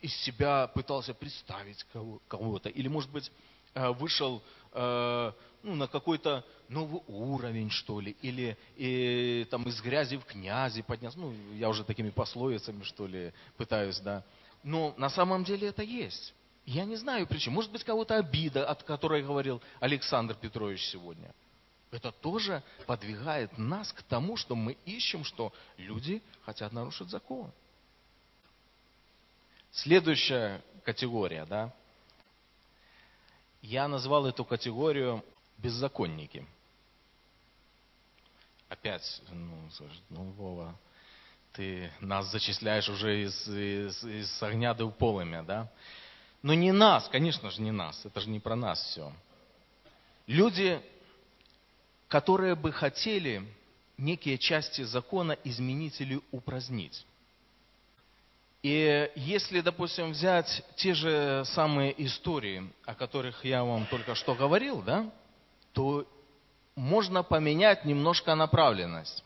из 0.03 0.13
себя 0.17 0.67
пытался 0.67 1.13
представить 1.13 1.85
кого-то. 2.27 2.67
Или, 2.67 2.89
может 2.89 3.09
быть, 3.09 3.31
э, 3.73 3.89
вышел 3.91 4.43
э, 4.73 5.31
ну, 5.63 5.75
на 5.75 5.87
какой-то 5.87 6.45
новый 6.67 7.01
уровень, 7.07 7.69
что 7.69 8.01
ли, 8.01 8.17
или 8.21 8.57
и, 8.75 9.47
там 9.49 9.63
из 9.63 9.81
грязи 9.81 10.17
в 10.17 10.25
князи 10.25 10.81
подняться. 10.81 11.17
Ну, 11.17 11.33
я 11.53 11.69
уже 11.69 11.85
такими 11.85 12.09
пословицами, 12.09 12.83
что 12.83 13.07
ли, 13.07 13.33
пытаюсь, 13.55 13.99
да. 13.99 14.25
Но 14.61 14.93
на 14.97 15.09
самом 15.09 15.45
деле 15.45 15.69
это 15.69 15.83
есть. 15.83 16.33
Я 16.65 16.83
не 16.83 16.97
знаю 16.97 17.25
причин. 17.25 17.53
Может 17.53 17.71
быть, 17.71 17.85
кого-то 17.85 18.17
обида, 18.17 18.67
от 18.69 18.83
которой 18.83 19.23
говорил 19.23 19.61
Александр 19.79 20.35
Петрович 20.35 20.81
сегодня. 20.85 21.33
Это 21.91 22.11
тоже 22.11 22.61
подвигает 22.87 23.57
нас 23.57 23.93
к 23.93 24.03
тому, 24.03 24.35
что 24.35 24.55
мы 24.55 24.77
ищем, 24.85 25.23
что 25.23 25.53
люди 25.77 26.21
хотят 26.41 26.73
нарушить 26.73 27.09
закон. 27.09 27.51
Следующая 29.73 30.61
категория, 30.85 31.45
да. 31.45 31.73
Я 33.61 33.87
назвал 33.87 34.27
эту 34.27 34.45
категорию 34.45 35.25
беззаконники. 35.57 36.45
Опять, 38.69 39.21
ну, 39.31 39.69
ну 40.09 40.23
Вова, 40.31 40.77
ты 41.53 41.91
нас 41.99 42.31
зачисляешь 42.31 42.87
уже 42.87 43.23
из, 43.23 43.47
из, 43.47 44.03
из 44.03 44.43
огня 44.43 44.75
до 44.75 44.89
полымя, 44.89 45.41
да? 45.41 45.71
Но 46.43 46.53
не 46.53 46.71
нас, 46.71 47.07
конечно 47.09 47.49
же, 47.49 47.61
не 47.61 47.71
нас. 47.71 48.05
Это 48.05 48.19
же 48.19 48.29
не 48.29 48.39
про 48.39 48.55
нас 48.55 48.79
все. 48.79 49.11
Люди, 50.27 50.79
которые 52.09 52.53
бы 52.53 52.71
хотели 52.71 53.43
некие 53.97 54.37
части 54.37 54.83
закона 54.83 55.31
изменить 55.43 55.99
или 55.99 56.21
упразднить. 56.31 57.05
И 58.63 59.11
если, 59.15 59.59
допустим, 59.59 60.11
взять 60.11 60.63
те 60.77 60.93
же 60.93 61.43
самые 61.47 61.93
истории, 62.05 62.71
о 62.85 62.95
которых 62.95 63.43
я 63.43 63.61
вам 63.65 63.85
только 63.87 64.15
что 64.15 64.35
говорил, 64.35 64.81
да, 64.81 65.11
то 65.73 66.07
можно 66.73 67.23
поменять 67.23 67.83
немножко 67.83 68.35
направленность. 68.35 69.21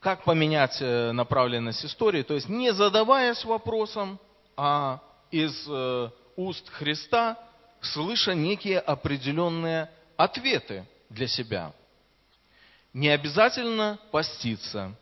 Как 0.00 0.24
поменять 0.24 0.78
э, 0.80 1.12
направленность 1.12 1.84
истории? 1.84 2.22
То 2.22 2.34
есть 2.34 2.48
не 2.48 2.72
задаваясь 2.72 3.44
вопросом, 3.44 4.18
а 4.56 5.02
из 5.30 5.66
э, 5.68 6.10
уст 6.36 6.70
Христа 6.70 7.38
слыша 7.82 8.34
некие 8.34 8.80
определенные 8.80 9.90
ответы 10.16 10.86
для 11.10 11.28
себя. 11.28 11.72
Не 12.94 13.10
обязательно 13.10 13.98
поститься. 14.10 14.94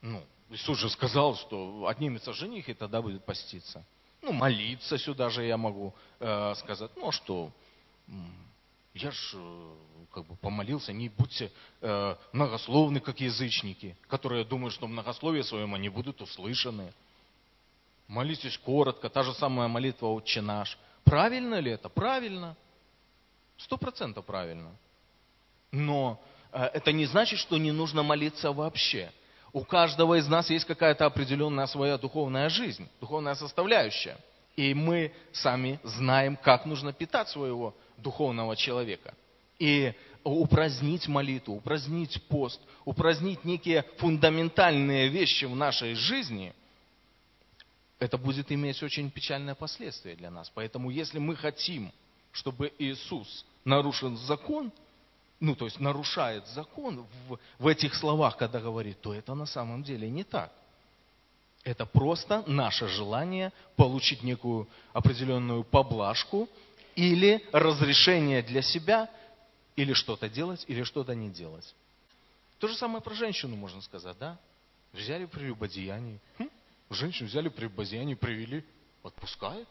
Ну, 0.00 0.24
Иисус 0.50 0.78
же 0.78 0.90
сказал, 0.90 1.36
что 1.36 1.86
отнимется 1.86 2.32
жених, 2.32 2.68
и 2.68 2.74
тогда 2.74 3.00
будет 3.00 3.24
поститься. 3.24 3.84
Ну, 4.22 4.32
молиться 4.32 4.98
сюда 4.98 5.30
же 5.30 5.44
я 5.44 5.56
могу 5.56 5.94
э, 6.20 6.54
сказать. 6.56 6.90
Ну, 6.96 7.08
а 7.08 7.12
что? 7.12 7.50
Я 8.94 9.10
ж 9.10 9.32
э, 9.34 9.74
как 10.12 10.26
бы 10.26 10.36
помолился, 10.36 10.92
не 10.92 11.08
будьте 11.08 11.50
э, 11.80 12.16
многословны, 12.32 13.00
как 13.00 13.20
язычники, 13.20 13.96
которые 14.08 14.44
думают, 14.44 14.74
что 14.74 14.86
многословие 14.86 15.44
своем 15.44 15.74
они 15.74 15.88
будут 15.88 16.22
услышаны. 16.22 16.92
Молитесь 18.06 18.56
коротко, 18.58 19.08
та 19.08 19.22
же 19.22 19.34
самая 19.34 19.68
молитва 19.68 20.06
«Отче 20.06 20.40
наш». 20.40 20.78
Правильно 21.04 21.58
ли 21.58 21.72
это? 21.72 21.88
Правильно. 21.88 22.56
Сто 23.56 23.76
процентов 23.76 24.24
правильно. 24.24 24.70
Но 25.70 26.22
э, 26.52 26.62
это 26.72 26.92
не 26.92 27.06
значит, 27.06 27.38
что 27.38 27.58
не 27.58 27.72
нужно 27.72 28.02
молиться 28.02 28.52
вообще. 28.52 29.12
У 29.54 29.62
каждого 29.62 30.18
из 30.18 30.26
нас 30.26 30.50
есть 30.50 30.64
какая-то 30.64 31.06
определенная 31.06 31.66
своя 31.66 31.96
духовная 31.96 32.48
жизнь, 32.48 32.88
духовная 33.00 33.36
составляющая. 33.36 34.18
И 34.56 34.74
мы 34.74 35.12
сами 35.32 35.78
знаем, 35.84 36.36
как 36.36 36.66
нужно 36.66 36.92
питать 36.92 37.28
своего 37.28 37.72
духовного 37.96 38.56
человека. 38.56 39.14
И 39.60 39.94
упразднить 40.24 41.06
молитву, 41.06 41.54
упразднить 41.54 42.20
пост, 42.24 42.60
упразднить 42.84 43.44
некие 43.44 43.84
фундаментальные 43.98 45.06
вещи 45.06 45.44
в 45.44 45.54
нашей 45.54 45.94
жизни, 45.94 46.52
это 48.00 48.18
будет 48.18 48.50
иметь 48.50 48.82
очень 48.82 49.08
печальное 49.08 49.54
последствие 49.54 50.16
для 50.16 50.32
нас. 50.32 50.50
Поэтому 50.52 50.90
если 50.90 51.20
мы 51.20 51.36
хотим, 51.36 51.92
чтобы 52.32 52.72
Иисус 52.80 53.46
нарушил 53.64 54.16
закон, 54.16 54.72
ну 55.44 55.54
то 55.54 55.66
есть 55.66 55.78
нарушает 55.78 56.46
закон 56.48 57.06
в, 57.28 57.38
в 57.58 57.66
этих 57.66 57.94
словах, 57.94 58.36
когда 58.36 58.60
говорит, 58.60 59.00
то 59.00 59.12
это 59.12 59.34
на 59.34 59.46
самом 59.46 59.82
деле 59.82 60.08
не 60.08 60.24
так. 60.24 60.50
Это 61.64 61.86
просто 61.86 62.42
наше 62.46 62.88
желание 62.88 63.52
получить 63.76 64.22
некую 64.22 64.68
определенную 64.92 65.64
поблажку 65.64 66.48
или 66.94 67.46
разрешение 67.52 68.42
для 68.42 68.62
себя, 68.62 69.10
или 69.76 69.92
что-то 69.92 70.28
делать, 70.28 70.64
или 70.68 70.82
что-то 70.82 71.14
не 71.14 71.30
делать. 71.30 71.74
То 72.58 72.68
же 72.68 72.76
самое 72.76 73.02
про 73.02 73.14
женщину 73.14 73.56
можно 73.56 73.82
сказать, 73.82 74.16
да? 74.18 74.38
Взяли 74.92 75.26
при 75.26 75.44
любодеянии. 75.44 76.20
Хм? 76.38 76.48
Женщину 76.90 77.28
взяли 77.28 77.48
при 77.48 77.64
любодеянии, 77.64 78.14
привели. 78.14 78.64
Отпускает? 79.02 79.68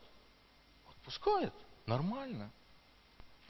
Отпускает. 0.88 1.54
Нормально. 1.86 2.52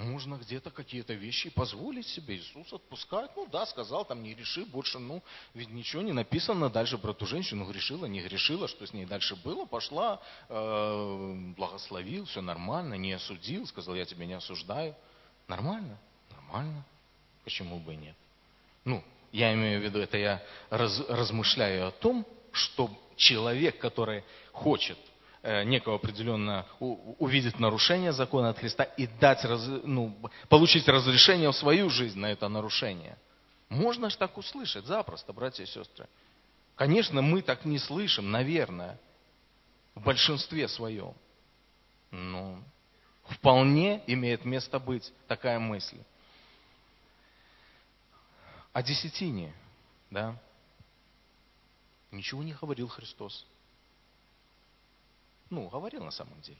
Можно 0.04 0.36
где-то 0.36 0.70
какие-то 0.70 1.14
вещи 1.14 1.50
позволить 1.50 2.08
себе. 2.08 2.36
Иисус 2.36 2.72
отпускает. 2.74 3.32
Ну 3.36 3.48
да, 3.48 3.66
сказал, 3.66 4.06
там 4.06 4.22
не 4.22 4.34
греши 4.34 4.66
больше. 4.66 5.00
Ну, 5.00 5.24
ведь 5.54 5.70
ничего 5.70 6.02
не 6.02 6.12
написано 6.12 6.70
дальше 6.70 6.98
про 6.98 7.14
ту 7.14 7.26
женщину. 7.26 7.66
Грешила, 7.66 8.06
не 8.06 8.22
грешила, 8.22 8.68
что 8.68 8.86
с 8.86 8.94
ней 8.94 9.06
дальше 9.06 9.36
было. 9.38 9.66
Пошла, 9.66 10.22
э, 10.50 11.54
благословил, 11.56 12.26
все 12.26 12.42
нормально, 12.42 12.96
не 12.96 13.14
осудил. 13.14 13.66
Сказал, 13.66 13.96
я 13.96 14.06
тебя 14.06 14.26
не 14.26 14.34
осуждаю. 14.34 14.96
Нормально? 15.48 15.98
Нормально. 16.32 16.84
Почему 17.44 17.80
бы 17.80 17.94
и 17.94 17.98
нет? 17.98 18.16
Ну, 18.86 19.04
я 19.32 19.54
имею 19.54 19.80
в 19.80 19.84
виду, 19.84 20.00
это 20.00 20.18
я 20.18 20.44
раз, 20.70 21.00
размышляю 21.08 21.88
о 21.88 21.92
том, 21.92 22.26
что 22.52 22.90
человек, 23.16 23.80
который 23.80 24.24
хочет 24.52 24.98
некого 25.44 25.98
определенно 25.98 26.66
увидеть 26.80 27.60
нарушение 27.60 28.14
закона 28.14 28.50
от 28.50 28.60
Христа 28.60 28.84
и 28.84 29.08
дать, 29.08 29.44
ну, 29.84 30.18
получить 30.48 30.88
разрешение 30.88 31.52
в 31.52 31.56
свою 31.56 31.90
жизнь 31.90 32.18
на 32.18 32.32
это 32.32 32.48
нарушение. 32.48 33.18
Можно 33.68 34.10
же 34.10 34.18
так 34.18 34.38
услышать 34.38 34.86
запросто, 34.86 35.34
братья 35.34 35.64
и 35.64 35.68
сестры. 35.68 36.08
Конечно, 36.76 37.22
мы 37.22 37.42
так 37.42 37.66
не 37.66 37.78
слышим, 37.78 38.32
наверное, 38.32 39.00
в 39.96 40.04
большинстве 40.04 40.68
своем. 40.68 41.14
Но 42.10 42.60
вполне 43.30 44.04
имеет 44.08 44.46
место 44.46 44.80
быть 44.80 45.12
такая 45.28 45.60
мысль. 45.60 45.98
О 48.72 48.82
десятине, 48.82 49.54
да, 50.10 50.36
ничего 52.12 52.44
не 52.44 52.54
говорил 52.54 52.88
Христос. 52.88 53.46
Ну, 55.50 55.68
говорил 55.70 56.04
на 56.04 56.12
самом 56.12 56.40
деле. 56.42 56.60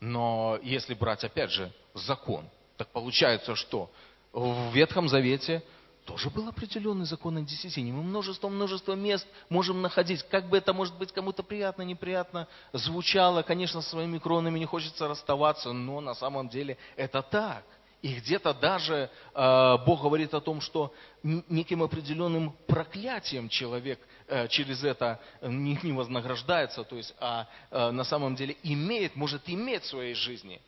Но 0.00 0.58
если 0.62 0.94
брать, 0.94 1.24
опять 1.24 1.50
же, 1.50 1.72
закон, 1.94 2.48
так 2.76 2.88
получается, 2.88 3.54
что 3.54 3.90
в 4.32 4.72
Ветхом 4.72 5.08
Завете 5.08 5.62
тоже 6.06 6.30
был 6.30 6.48
определенный 6.48 7.04
закон 7.04 7.36
о 7.36 7.42
десятине. 7.42 7.92
Мы 7.92 8.02
множество-множество 8.02 8.94
мест 8.94 9.26
можем 9.50 9.82
находить. 9.82 10.22
Как 10.24 10.48
бы 10.48 10.56
это, 10.56 10.72
может 10.72 10.96
быть, 10.96 11.12
кому-то 11.12 11.42
приятно, 11.42 11.82
неприятно 11.82 12.48
звучало. 12.72 13.42
Конечно, 13.42 13.82
со 13.82 13.90
своими 13.90 14.18
кронами 14.18 14.58
не 14.58 14.64
хочется 14.64 15.06
расставаться, 15.06 15.72
но 15.72 16.00
на 16.00 16.14
самом 16.14 16.48
деле 16.48 16.78
это 16.96 17.22
так– 17.22 17.64
и 18.02 18.14
где-то 18.14 18.54
даже 18.54 19.10
э, 19.34 19.76
Бог 19.84 20.02
говорит 20.02 20.32
о 20.32 20.40
том, 20.40 20.60
что 20.62 20.94
неким 21.22 21.82
определенным 21.82 22.52
проклятием 22.66 23.48
человек 23.50 24.00
э, 24.26 24.48
через 24.48 24.82
это 24.84 25.20
не, 25.42 25.78
не 25.82 25.92
вознаграждается, 25.92 26.82
то 26.84 26.96
есть, 26.96 27.14
а 27.20 27.46
э, 27.70 27.90
на 27.90 28.04
самом 28.04 28.36
деле 28.36 28.56
имеет, 28.62 29.16
может 29.16 29.42
иметь 29.48 29.82
в 29.82 29.88
своей 29.88 30.14
жизни. 30.14 30.60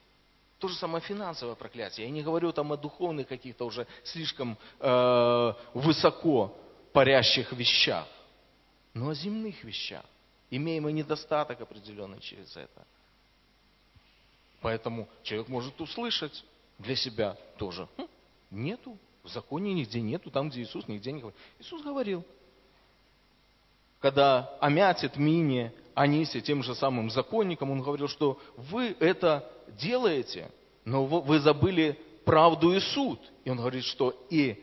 То 0.58 0.68
же 0.68 0.76
самое 0.76 1.02
финансовое 1.02 1.54
проклятие. 1.54 2.06
Я 2.06 2.12
не 2.12 2.22
говорю 2.22 2.52
там 2.52 2.70
о 2.70 2.76
духовных 2.76 3.28
каких-то 3.28 3.64
уже 3.64 3.86
слишком 4.04 4.58
э, 4.78 5.52
высоко 5.72 6.54
парящих 6.92 7.52
вещах, 7.52 8.06
но 8.92 9.08
о 9.08 9.14
земных 9.14 9.64
вещах. 9.64 10.04
Имеем 10.50 10.86
и 10.86 10.92
недостаток 10.92 11.62
определенный 11.62 12.20
через 12.20 12.54
это. 12.58 12.86
Поэтому 14.60 15.08
человек 15.22 15.48
может 15.48 15.80
услышать 15.80 16.44
для 16.82 16.96
себя 16.96 17.36
тоже. 17.56 17.88
Хм, 17.96 18.06
нету. 18.50 18.98
В 19.22 19.28
законе 19.28 19.72
нигде 19.72 20.00
нету, 20.00 20.30
там, 20.30 20.50
где 20.50 20.62
Иисус 20.62 20.88
нигде 20.88 21.12
не 21.12 21.20
говорит. 21.20 21.38
Иисус 21.60 21.82
говорил. 21.82 22.24
Когда 24.00 24.52
Амятит, 24.60 25.16
Мине, 25.16 25.72
Анисе, 25.94 26.40
тем 26.40 26.62
же 26.62 26.74
самым 26.74 27.08
законникам, 27.08 27.70
он 27.70 27.82
говорил, 27.82 28.08
что 28.08 28.40
вы 28.56 28.96
это 28.98 29.48
делаете, 29.80 30.50
но 30.84 31.06
вы 31.06 31.38
забыли 31.38 31.98
правду 32.24 32.74
и 32.74 32.80
суд. 32.80 33.20
И 33.44 33.50
он 33.50 33.58
говорит, 33.58 33.84
что 33.84 34.14
и 34.28 34.62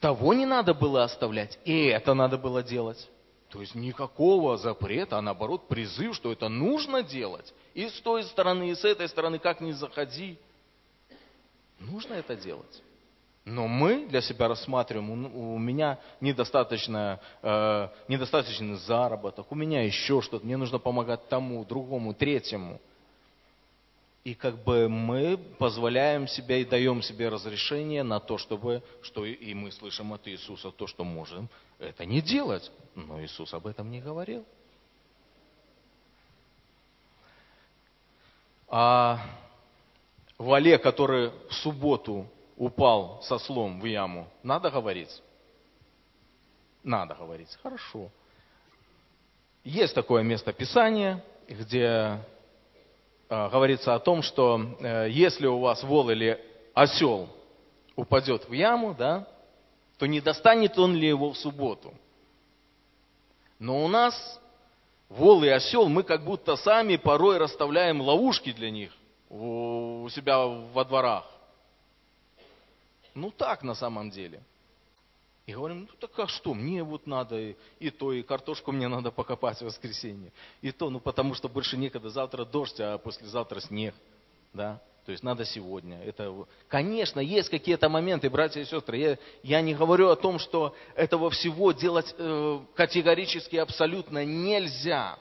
того 0.00 0.34
не 0.34 0.44
надо 0.44 0.74
было 0.74 1.04
оставлять, 1.04 1.58
и 1.64 1.86
это 1.86 2.12
надо 2.12 2.36
было 2.36 2.62
делать. 2.62 3.08
То 3.48 3.60
есть 3.60 3.74
никакого 3.74 4.56
запрета, 4.56 5.18
а 5.18 5.22
наоборот 5.22 5.68
призыв, 5.68 6.16
что 6.16 6.32
это 6.32 6.48
нужно 6.48 7.02
делать. 7.02 7.52
И 7.74 7.88
с 7.88 8.00
той 8.00 8.24
стороны, 8.24 8.70
и 8.70 8.74
с 8.74 8.84
этой 8.84 9.08
стороны, 9.08 9.38
как 9.38 9.60
ни 9.60 9.72
заходи. 9.72 10.38
Нужно 11.90 12.14
это 12.14 12.36
делать. 12.36 12.82
Но 13.44 13.66
мы 13.66 14.06
для 14.06 14.20
себя 14.20 14.46
рассматриваем, 14.46 15.34
у 15.34 15.58
меня 15.58 15.98
недостаточно, 16.20 17.18
э, 17.42 17.88
недостаточный 18.06 18.76
заработок, 18.76 19.50
у 19.50 19.56
меня 19.56 19.82
еще 19.82 20.22
что-то, 20.22 20.46
мне 20.46 20.56
нужно 20.56 20.78
помогать 20.78 21.28
тому, 21.28 21.64
другому, 21.64 22.14
третьему. 22.14 22.80
И 24.22 24.34
как 24.34 24.62
бы 24.62 24.88
мы 24.88 25.36
позволяем 25.58 26.28
себе 26.28 26.62
и 26.62 26.64
даем 26.64 27.02
себе 27.02 27.28
разрешение 27.28 28.04
на 28.04 28.20
то, 28.20 28.38
чтобы, 28.38 28.84
что 29.02 29.24
и 29.24 29.52
мы 29.52 29.72
слышим 29.72 30.12
от 30.12 30.28
Иисуса, 30.28 30.70
то, 30.70 30.86
что 30.86 31.02
можем 31.02 31.48
это 31.80 32.04
не 32.04 32.22
делать. 32.22 32.70
Но 32.94 33.20
Иисус 33.24 33.52
об 33.52 33.66
этом 33.66 33.90
не 33.90 34.00
говорил. 34.00 34.44
А 38.68 39.20
вале, 40.44 40.78
который 40.78 41.30
в 41.48 41.54
субботу 41.54 42.26
упал 42.56 43.20
со 43.22 43.38
слом 43.38 43.80
в 43.80 43.84
яму, 43.84 44.26
надо 44.42 44.70
говорить? 44.70 45.22
Надо 46.82 47.14
говорить. 47.14 47.56
Хорошо. 47.62 48.10
Есть 49.64 49.94
такое 49.94 50.22
место 50.22 50.52
Писания, 50.52 51.24
где 51.48 52.18
э, 53.28 53.48
говорится 53.50 53.94
о 53.94 54.00
том, 54.00 54.22
что 54.22 54.60
э, 54.80 55.08
если 55.10 55.46
у 55.46 55.60
вас 55.60 55.82
вол 55.84 56.10
или 56.10 56.40
осел 56.74 57.28
упадет 57.94 58.48
в 58.48 58.52
яму, 58.52 58.94
да, 58.98 59.28
то 59.98 60.06
не 60.06 60.20
достанет 60.20 60.78
он 60.78 60.96
ли 60.96 61.06
его 61.06 61.30
в 61.32 61.38
субботу. 61.38 61.94
Но 63.58 63.84
у 63.84 63.88
нас 63.88 64.40
вол 65.08 65.44
и 65.44 65.48
осел, 65.48 65.88
мы 65.88 66.02
как 66.02 66.24
будто 66.24 66.56
сами 66.56 66.96
порой 66.96 67.38
расставляем 67.38 68.00
ловушки 68.00 68.50
для 68.52 68.70
них 68.70 68.92
у 70.02 70.08
себя 70.08 70.38
во 70.38 70.84
дворах. 70.84 71.24
Ну 73.14 73.30
так 73.30 73.62
на 73.62 73.74
самом 73.74 74.10
деле. 74.10 74.42
И 75.46 75.52
говорим, 75.52 75.88
ну 75.90 75.96
так 75.98 76.18
а 76.18 76.28
что, 76.28 76.54
мне 76.54 76.82
вот 76.82 77.06
надо 77.06 77.38
и, 77.38 77.56
и 77.80 77.90
то, 77.90 78.12
и 78.12 78.22
картошку 78.22 78.72
мне 78.72 78.88
надо 78.88 79.10
покопать 79.10 79.58
в 79.58 79.62
воскресенье. 79.62 80.32
И 80.60 80.70
то, 80.70 80.88
ну 80.88 81.00
потому 81.00 81.34
что 81.34 81.48
больше 81.48 81.76
некогда, 81.76 82.10
завтра 82.10 82.44
дождь, 82.44 82.80
а 82.80 82.98
послезавтра 82.98 83.60
снег. 83.60 83.94
Да? 84.52 84.80
То 85.04 85.10
есть 85.10 85.24
надо 85.24 85.44
сегодня. 85.44 86.00
Это, 86.04 86.46
конечно, 86.68 87.18
есть 87.18 87.48
какие-то 87.48 87.88
моменты, 87.88 88.30
братья 88.30 88.60
и 88.60 88.64
сестры. 88.64 88.96
Я, 88.98 89.18
я 89.42 89.60
не 89.60 89.74
говорю 89.74 90.10
о 90.10 90.16
том, 90.16 90.38
что 90.38 90.76
этого 90.94 91.28
всего 91.30 91.72
делать 91.72 92.14
э, 92.16 92.60
категорически 92.76 93.56
абсолютно 93.56 94.24
нельзя. 94.24 95.18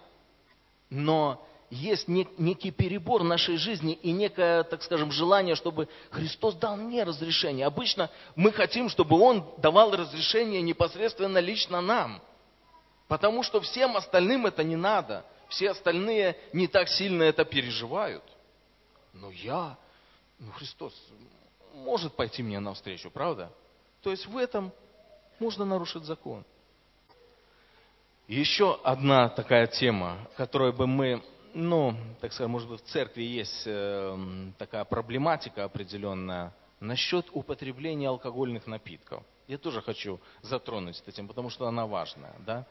Но 0.92 1.44
есть 1.72 2.10
некий 2.10 2.70
перебор 2.70 3.24
нашей 3.24 3.56
жизни 3.56 3.94
и 3.94 4.12
некое, 4.12 4.64
так 4.64 4.84
скажем, 4.84 5.10
желание, 5.10 5.56
чтобы 5.56 5.88
Христос 6.10 6.56
дал 6.56 6.76
мне 6.76 7.04
разрешение. 7.04 7.66
Обычно 7.66 8.10
мы 8.36 8.52
хотим, 8.52 8.90
чтобы 8.90 9.18
Он 9.18 9.50
давал 9.58 9.96
разрешение 9.96 10.62
непосредственно 10.62 11.38
лично 11.38 11.80
нам. 11.80 12.22
Потому 13.08 13.42
что 13.42 13.62
всем 13.62 13.96
остальным 13.96 14.46
это 14.46 14.66
не 14.66 14.76
надо. 14.76 15.26
Все 15.48 15.72
остальные 15.72 16.38
не 16.52 16.68
так 16.68 16.90
сильно 16.90 17.24
это 17.24 17.46
переживают. 17.46 18.24
Но 19.14 19.32
я, 19.32 19.78
ну 20.40 20.52
Христос 20.52 20.94
может 21.74 22.14
пойти 22.16 22.44
мне 22.44 22.60
навстречу, 22.60 23.10
правда? 23.10 23.50
То 24.04 24.12
есть 24.12 24.26
в 24.26 24.38
этом 24.38 24.74
можно 25.40 25.64
нарушить 25.64 26.04
закон. 26.04 26.44
Еще 28.28 28.78
одна 28.84 29.30
такая 29.30 29.68
тема, 29.68 30.28
которую 30.36 30.74
бы 30.74 30.86
мы 30.86 31.24
ну, 31.54 31.96
так 32.20 32.34
сказать, 32.34 32.50
может 32.50 32.70
быть, 32.70 32.82
в 32.82 32.86
церкви 32.86 33.24
есть 33.24 33.64
э, 33.66 34.18
такая 34.58 34.86
проблематика 34.86 35.64
определенная 35.64 36.54
насчет 36.80 37.28
употребления 37.32 38.10
алкогольных 38.10 38.68
напитков. 38.68 39.24
Я 39.48 39.58
тоже 39.58 39.82
хочу 39.82 40.20
затронуть 40.42 41.04
тему, 41.14 41.28
потому 41.28 41.50
что 41.50 41.68
она 41.68 41.86
важная. 41.86 42.34
Да? 42.46 42.66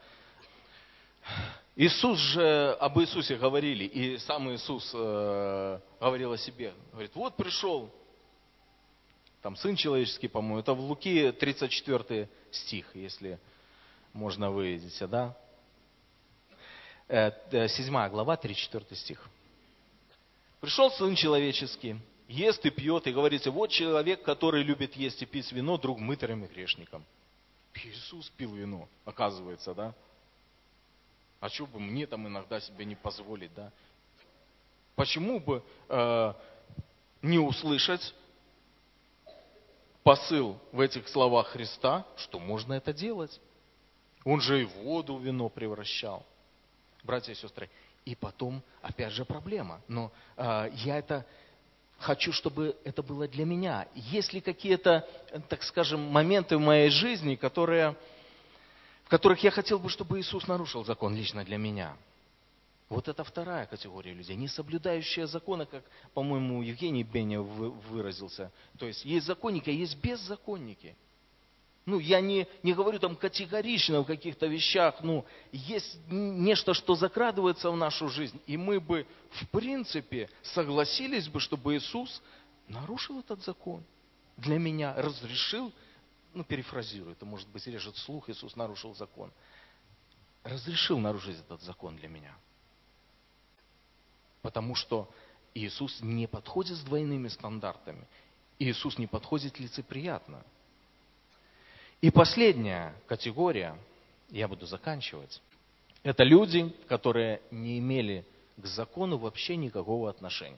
Иисус 1.76 2.18
же, 2.18 2.76
об 2.80 2.98
Иисусе 3.00 3.36
говорили, 3.36 3.84
и 3.84 4.18
сам 4.18 4.52
Иисус 4.52 4.90
э, 4.94 5.80
говорил 6.00 6.32
о 6.32 6.38
себе. 6.38 6.74
Говорит, 6.92 7.14
вот 7.14 7.36
пришел, 7.36 7.94
там 9.42 9.56
Сын 9.56 9.76
Человеческий, 9.76 10.28
по-моему, 10.28 10.58
это 10.58 10.74
в 10.74 10.80
Луки 10.80 11.32
34 11.32 12.28
стих, 12.50 12.86
если 12.94 13.38
можно 14.12 14.50
выведить, 14.50 14.98
да? 15.08 15.36
7 17.10 17.96
э, 17.96 18.08
глава, 18.08 18.36
3-4 18.36 18.94
стих. 18.94 19.28
Пришел 20.60 20.90
Сын 20.92 21.16
Человеческий, 21.16 21.96
ест 22.28 22.64
и 22.64 22.70
пьет, 22.70 23.06
и 23.08 23.12
говорится, 23.12 23.50
вот 23.50 23.70
человек, 23.70 24.22
который 24.22 24.62
любит 24.62 24.94
есть 24.94 25.20
и 25.20 25.26
пить 25.26 25.50
вино, 25.50 25.76
друг 25.76 25.98
мытарям 25.98 26.44
и 26.44 26.46
грешникам. 26.46 27.04
Иисус 27.74 28.30
пил 28.30 28.54
вино, 28.54 28.88
оказывается, 29.04 29.74
да? 29.74 29.94
А 31.40 31.48
что 31.48 31.66
бы 31.66 31.80
мне 31.80 32.06
там 32.06 32.28
иногда 32.28 32.60
себе 32.60 32.84
не 32.84 32.94
позволить, 32.94 33.52
да? 33.54 33.72
Почему 34.94 35.40
бы 35.40 35.64
э, 35.88 36.34
не 37.22 37.38
услышать 37.38 38.14
посыл 40.04 40.58
в 40.72 40.80
этих 40.80 41.08
словах 41.08 41.48
Христа, 41.48 42.06
что 42.16 42.38
можно 42.38 42.74
это 42.74 42.92
делать? 42.92 43.40
Он 44.24 44.40
же 44.40 44.62
и 44.62 44.64
воду 44.64 45.16
в 45.16 45.24
вино 45.24 45.48
превращал. 45.48 46.24
Братья 47.02 47.32
и 47.32 47.36
сестры, 47.36 47.68
и 48.04 48.14
потом, 48.14 48.62
опять 48.82 49.12
же, 49.12 49.24
проблема. 49.24 49.80
Но 49.88 50.12
э, 50.36 50.70
я 50.74 50.98
это 50.98 51.26
хочу, 51.98 52.32
чтобы 52.32 52.76
это 52.84 53.02
было 53.02 53.28
для 53.28 53.44
меня. 53.44 53.86
Есть 53.94 54.32
ли 54.32 54.40
какие-то, 54.40 55.06
так 55.48 55.62
скажем, 55.62 56.00
моменты 56.00 56.56
в 56.56 56.60
моей 56.60 56.90
жизни, 56.90 57.36
которые, 57.36 57.94
в 59.04 59.08
которых 59.08 59.42
я 59.44 59.50
хотел 59.50 59.78
бы, 59.78 59.88
чтобы 59.88 60.20
Иисус 60.20 60.46
нарушил 60.46 60.84
закон 60.84 61.14
лично 61.14 61.44
для 61.44 61.58
меня? 61.58 61.96
Вот 62.88 63.06
это 63.06 63.22
вторая 63.22 63.66
категория 63.66 64.12
людей, 64.12 64.34
не 64.34 64.48
соблюдающие 64.48 65.28
законы, 65.28 65.64
как, 65.64 65.84
по-моему, 66.12 66.60
Евгений 66.62 67.04
Беня 67.04 67.40
выразился. 67.40 68.50
То 68.78 68.86
есть 68.86 69.04
есть 69.04 69.26
законники, 69.26 69.70
а 69.70 69.72
есть 69.72 69.96
беззаконники. 69.96 70.96
Ну, 71.86 71.98
я 71.98 72.20
не, 72.20 72.46
не 72.62 72.74
говорю 72.74 72.98
там 72.98 73.16
категорично 73.16 74.02
в 74.02 74.06
каких-то 74.06 74.46
вещах, 74.46 75.02
ну, 75.02 75.24
есть 75.50 75.98
нечто, 76.08 76.74
что 76.74 76.94
закрадывается 76.94 77.70
в 77.70 77.76
нашу 77.76 78.08
жизнь, 78.08 78.40
и 78.46 78.56
мы 78.56 78.80
бы, 78.80 79.06
в 79.30 79.48
принципе, 79.48 80.28
согласились 80.42 81.28
бы, 81.28 81.40
чтобы 81.40 81.76
Иисус 81.76 82.22
нарушил 82.68 83.20
этот 83.20 83.42
закон. 83.42 83.82
Для 84.36 84.58
меня 84.58 84.94
разрешил, 84.94 85.72
ну, 86.34 86.44
перефразирую, 86.44 87.12
это 87.12 87.24
может 87.24 87.48
быть 87.48 87.66
режет 87.66 87.96
слух, 87.96 88.28
Иисус 88.28 88.56
нарушил 88.56 88.94
закон. 88.94 89.32
Разрешил 90.44 90.98
нарушить 90.98 91.38
этот 91.38 91.62
закон 91.62 91.96
для 91.96 92.08
меня. 92.08 92.34
Потому 94.42 94.74
что 94.74 95.10
Иисус 95.54 96.00
не 96.00 96.26
подходит 96.26 96.76
с 96.76 96.82
двойными 96.82 97.28
стандартами. 97.28 98.06
Иисус 98.58 98.98
не 98.98 99.06
подходит 99.06 99.58
лицеприятно. 99.58 100.44
И 102.00 102.10
последняя 102.10 102.94
категория, 103.06 103.76
я 104.30 104.48
буду 104.48 104.64
заканчивать, 104.64 105.42
это 106.02 106.24
люди, 106.24 106.74
которые 106.88 107.42
не 107.50 107.78
имели 107.78 108.24
к 108.56 108.64
закону 108.64 109.18
вообще 109.18 109.56
никакого 109.56 110.08
отношения. 110.08 110.56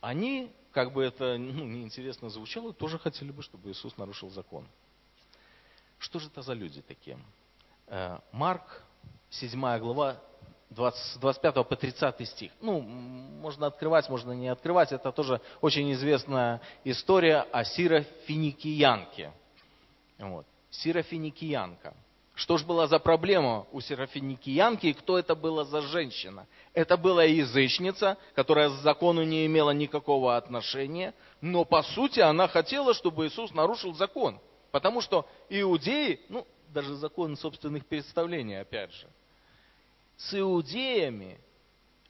Они, 0.00 0.50
как 0.72 0.92
бы 0.92 1.04
это 1.04 1.36
ну, 1.36 1.64
неинтересно 1.64 2.30
звучало, 2.30 2.72
тоже 2.72 2.98
хотели 2.98 3.32
бы, 3.32 3.42
чтобы 3.42 3.70
Иисус 3.70 3.96
нарушил 3.98 4.30
закон. 4.30 4.66
Что 5.98 6.18
же 6.18 6.28
это 6.28 6.40
за 6.40 6.54
люди 6.54 6.80
такие? 6.80 7.18
Э, 7.88 8.18
Марк, 8.32 8.82
7 9.30 9.60
глава, 9.78 10.16
20, 10.70 11.20
25 11.20 11.54
по 11.68 11.76
30 11.76 12.28
стих. 12.28 12.52
Ну, 12.62 12.80
можно 12.80 13.66
открывать, 13.66 14.08
можно 14.08 14.32
не 14.32 14.48
открывать. 14.48 14.90
Это 14.92 15.12
тоже 15.12 15.40
очень 15.60 15.92
известная 15.92 16.62
история 16.84 17.40
о 17.52 17.64
Сирофиникиянке. 17.64 19.32
Вот. 20.18 20.46
Сирофиникиянка. 20.70 21.94
Что 22.36 22.58
же 22.58 22.66
была 22.66 22.86
за 22.86 22.98
проблема 22.98 23.66
у 23.72 23.80
Серафиникиянки 23.80 24.88
и 24.88 24.92
кто 24.92 25.18
это 25.18 25.34
была 25.34 25.64
за 25.64 25.80
женщина? 25.80 26.46
Это 26.74 26.98
была 26.98 27.24
язычница, 27.24 28.18
которая 28.34 28.68
к 28.68 28.82
закону 28.82 29.24
не 29.24 29.46
имела 29.46 29.70
никакого 29.70 30.36
отношения, 30.36 31.14
но 31.40 31.64
по 31.64 31.82
сути 31.82 32.20
она 32.20 32.46
хотела, 32.46 32.92
чтобы 32.92 33.26
Иисус 33.26 33.54
нарушил 33.54 33.94
закон. 33.94 34.38
Потому 34.70 35.00
что 35.00 35.26
иудеи, 35.48 36.20
ну, 36.28 36.46
даже 36.68 36.94
закон 36.96 37.38
собственных 37.38 37.86
представлений, 37.86 38.60
опять 38.60 38.92
же, 38.92 39.08
с 40.18 40.38
иудеями, 40.38 41.38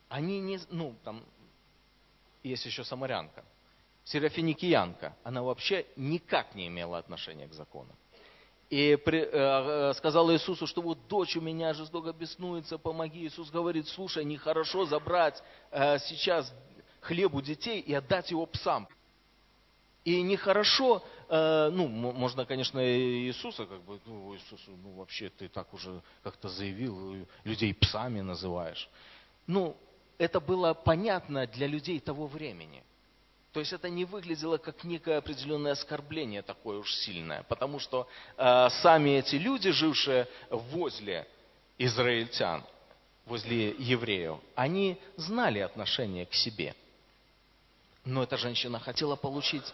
они 0.08 0.40
не, 0.40 0.58
ну, 0.70 0.96
там, 1.04 1.22
есть 2.42 2.66
еще 2.66 2.82
самарянка, 2.82 3.44
серафиникиянка, 4.06 5.16
она 5.24 5.42
вообще 5.42 5.84
никак 5.96 6.54
не 6.54 6.68
имела 6.68 6.98
отношения 6.98 7.48
к 7.48 7.52
закону. 7.52 7.94
И 8.70 8.96
при, 9.04 9.20
э, 9.20 9.28
э, 9.32 9.94
сказала 9.94 10.32
Иисусу, 10.32 10.66
что 10.66 10.80
вот 10.80 10.98
дочь 11.08 11.36
у 11.36 11.40
меня 11.40 11.72
жестоко 11.74 12.12
беснуется, 12.12 12.78
помоги. 12.78 13.26
Иисус 13.26 13.50
говорит, 13.50 13.86
слушай, 13.88 14.24
нехорошо 14.24 14.86
забрать 14.86 15.42
э, 15.70 15.98
сейчас 15.98 16.52
хлеб 17.00 17.34
у 17.34 17.40
детей 17.40 17.80
и 17.80 17.94
отдать 17.94 18.30
его 18.30 18.46
псам. 18.46 18.88
И 20.04 20.22
нехорошо, 20.22 21.04
э, 21.28 21.70
ну, 21.72 21.88
можно, 21.88 22.44
конечно, 22.44 22.80
Иисуса, 22.80 23.66
как 23.66 23.82
бы, 23.82 24.00
ну, 24.06 24.36
Иисус, 24.36 24.60
ну, 24.66 24.94
вообще 24.94 25.30
ты 25.30 25.48
так 25.48 25.72
уже 25.74 26.00
как-то 26.22 26.48
заявил, 26.48 27.26
людей 27.44 27.74
псами 27.74 28.20
называешь. 28.20 28.88
Ну, 29.46 29.76
это 30.18 30.40
было 30.40 30.74
понятно 30.74 31.46
для 31.46 31.66
людей 31.66 31.98
того 32.00 32.26
времени. 32.26 32.84
То 33.56 33.60
есть 33.60 33.72
это 33.72 33.88
не 33.88 34.04
выглядело 34.04 34.58
как 34.58 34.84
некое 34.84 35.16
определенное 35.16 35.72
оскорбление 35.72 36.42
такое 36.42 36.76
уж 36.76 36.92
сильное, 36.92 37.42
потому 37.44 37.78
что 37.78 38.06
э, 38.36 38.68
сами 38.68 39.16
эти 39.16 39.36
люди, 39.36 39.70
жившие 39.70 40.28
возле 40.50 41.26
израильтян, 41.78 42.62
возле 43.24 43.70
евреев, 43.70 44.40
они 44.56 45.00
знали 45.16 45.60
отношение 45.60 46.26
к 46.26 46.34
себе. 46.34 46.74
Но 48.04 48.24
эта 48.24 48.36
женщина 48.36 48.78
хотела 48.78 49.16
получить 49.16 49.64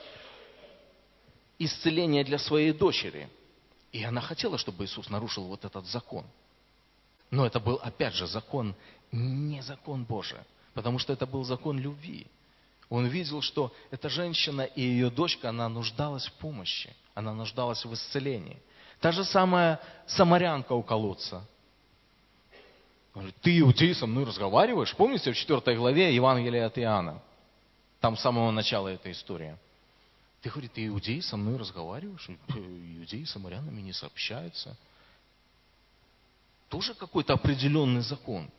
исцеление 1.59 2.23
для 2.23 2.39
своей 2.39 2.73
дочери. 2.73 3.29
И 3.91 4.05
она 4.05 4.21
хотела, 4.21 4.59
чтобы 4.59 4.85
Иисус 4.85 5.11
нарушил 5.11 5.43
вот 5.49 5.65
этот 5.65 5.87
закон. 5.87 6.25
Но 7.33 7.45
это 7.45 7.59
был, 7.59 7.81
опять 7.83 8.15
же, 8.15 8.29
закон, 8.29 8.77
не 9.11 9.61
закон 9.61 10.05
Божий, 10.05 10.39
потому 10.73 11.01
что 11.01 11.13
это 11.13 11.27
был 11.27 11.43
закон 11.43 11.81
любви. 11.81 12.29
Он 12.93 13.07
видел, 13.07 13.41
что 13.41 13.73
эта 13.91 14.11
женщина 14.11 14.61
и 14.61 14.83
ее 14.83 15.09
дочка, 15.09 15.49
она 15.49 15.67
нуждалась 15.71 16.27
в 16.27 16.33
помощи, 16.35 16.95
она 17.15 17.33
нуждалась 17.33 17.83
в 17.87 17.95
исцелении. 17.95 18.59
Та 19.01 19.13
же 19.13 19.25
самая 19.25 19.81
самарянка 20.07 20.75
у 20.75 20.83
колодца. 20.83 21.43
Говорит, 23.15 23.35
ты, 23.41 23.61
иудей, 23.61 23.95
со 23.95 24.07
мной 24.07 24.25
разговариваешь? 24.25 24.95
Помните 24.95 25.33
в 25.33 25.37
4 25.37 25.75
главе 25.75 26.15
Евангелия 26.15 26.67
от 26.67 26.79
Иоанна? 26.79 27.23
Там 28.01 28.15
с 28.15 28.21
самого 28.21 28.51
начала 28.51 28.89
эта 28.89 29.11
история. 29.11 29.59
Ты, 30.43 30.51
говорит, 30.51 30.75
ты, 30.75 30.87
иудей, 30.87 31.23
со 31.23 31.39
мной 31.39 31.57
разговариваешь? 31.57 32.29
Иудеи 32.49 33.25
с 33.25 33.31
самарянами 33.31 33.81
не 33.81 33.95
сообщаются. 33.95 34.77
Тоже 36.69 36.93
какой-то 36.93 37.33
определенный 37.33 38.03
закон. 38.03 38.51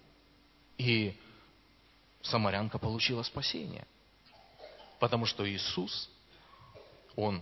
И 0.80 1.16
самарянка 2.24 2.80
получила 2.80 3.22
спасение. 3.22 3.86
Потому 5.04 5.26
что 5.26 5.46
Иисус, 5.46 6.10
Он 7.18 7.42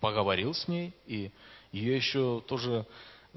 поговорил 0.00 0.52
с 0.52 0.66
ней, 0.66 0.92
и 1.06 1.30
ее 1.70 1.94
еще 1.94 2.42
тоже, 2.48 2.84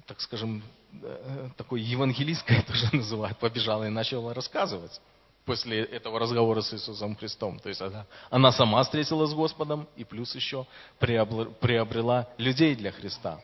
так 0.08 0.19
скажем, 0.21 0.63
э, 1.03 1.49
такой 1.55 1.82
евангелисткой 1.82 2.63
тоже 2.67 2.89
называют, 2.91 3.38
побежала 3.38 3.86
и 3.86 3.89
начала 3.89 4.34
рассказывать 4.34 4.99
после 5.45 5.84
этого 5.84 6.17
разговора 6.17 6.62
с 6.62 6.73
Иисусом 6.73 7.15
Христом. 7.15 7.60
То 7.60 7.69
есть 7.69 7.79
она, 7.79 8.08
она 8.32 8.51
сама 8.51 8.82
встретилась 8.82 9.29
с 9.29 9.36
Господом 9.36 9.88
и 9.95 10.03
плюс 10.03 10.34
еще 10.34 10.65
приобрела 10.97 12.27
людей 12.39 12.73
для 12.73 12.91
Христа. 12.91 13.39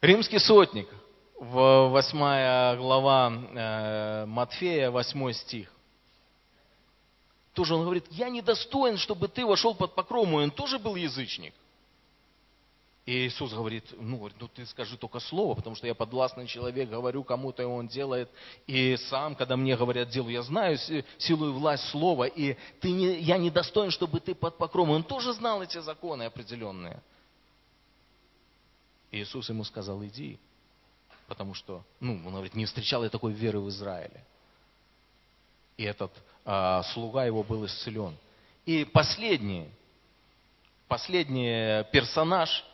Римский 0.00 0.40
сотник, 0.40 0.88
8 1.38 2.76
глава 2.76 3.32
э, 3.54 4.24
Матфея, 4.26 4.90
8 4.90 5.32
стих 5.32 5.73
тоже 7.54 7.74
он 7.74 7.84
говорит, 7.84 8.04
я 8.10 8.28
недостоин, 8.28 8.98
чтобы 8.98 9.28
ты 9.28 9.46
вошел 9.46 9.74
под 9.74 9.94
покров 9.94 10.26
мой. 10.26 10.44
Он 10.44 10.50
тоже 10.50 10.78
был 10.78 10.96
язычник. 10.96 11.54
И 13.06 13.26
Иисус 13.26 13.52
говорит, 13.52 13.84
ну, 13.98 14.16
говорит, 14.16 14.36
ну 14.40 14.48
ты 14.48 14.64
скажи 14.64 14.96
только 14.96 15.20
слово, 15.20 15.54
потому 15.54 15.76
что 15.76 15.86
я 15.86 15.94
подвластный 15.94 16.46
человек, 16.46 16.88
говорю 16.88 17.22
кому-то, 17.22 17.62
и 17.62 17.66
он 17.66 17.86
делает. 17.86 18.30
И 18.66 18.96
сам, 19.08 19.34
когда 19.34 19.56
мне 19.56 19.76
говорят 19.76 20.08
делу, 20.08 20.30
я 20.30 20.42
знаю 20.42 20.78
силу 21.18 21.50
и 21.50 21.52
власть 21.52 21.84
слова, 21.90 22.24
и 22.24 22.56
ты 22.80 22.90
не, 22.90 23.20
я 23.20 23.36
недостоин, 23.36 23.90
чтобы 23.90 24.20
ты 24.20 24.34
под 24.34 24.56
покровом. 24.56 24.90
Он 24.90 25.04
тоже 25.04 25.34
знал 25.34 25.62
эти 25.62 25.78
законы 25.78 26.22
определенные. 26.22 27.02
И 29.10 29.18
Иисус 29.22 29.48
ему 29.50 29.64
сказал, 29.64 30.02
иди, 30.04 30.38
потому 31.28 31.52
что, 31.52 31.84
ну, 32.00 32.14
он 32.26 32.32
говорит, 32.32 32.54
не 32.54 32.64
встречал 32.64 33.04
я 33.04 33.10
такой 33.10 33.32
веры 33.34 33.60
в 33.60 33.68
Израиле. 33.68 34.24
И 35.76 35.84
этот 35.84 36.10
слуга 36.92 37.24
его 37.24 37.42
был 37.42 37.64
исцелен. 37.66 38.16
И 38.66 38.84
последний, 38.84 39.68
последний 40.88 41.84
персонаж, 41.90 42.64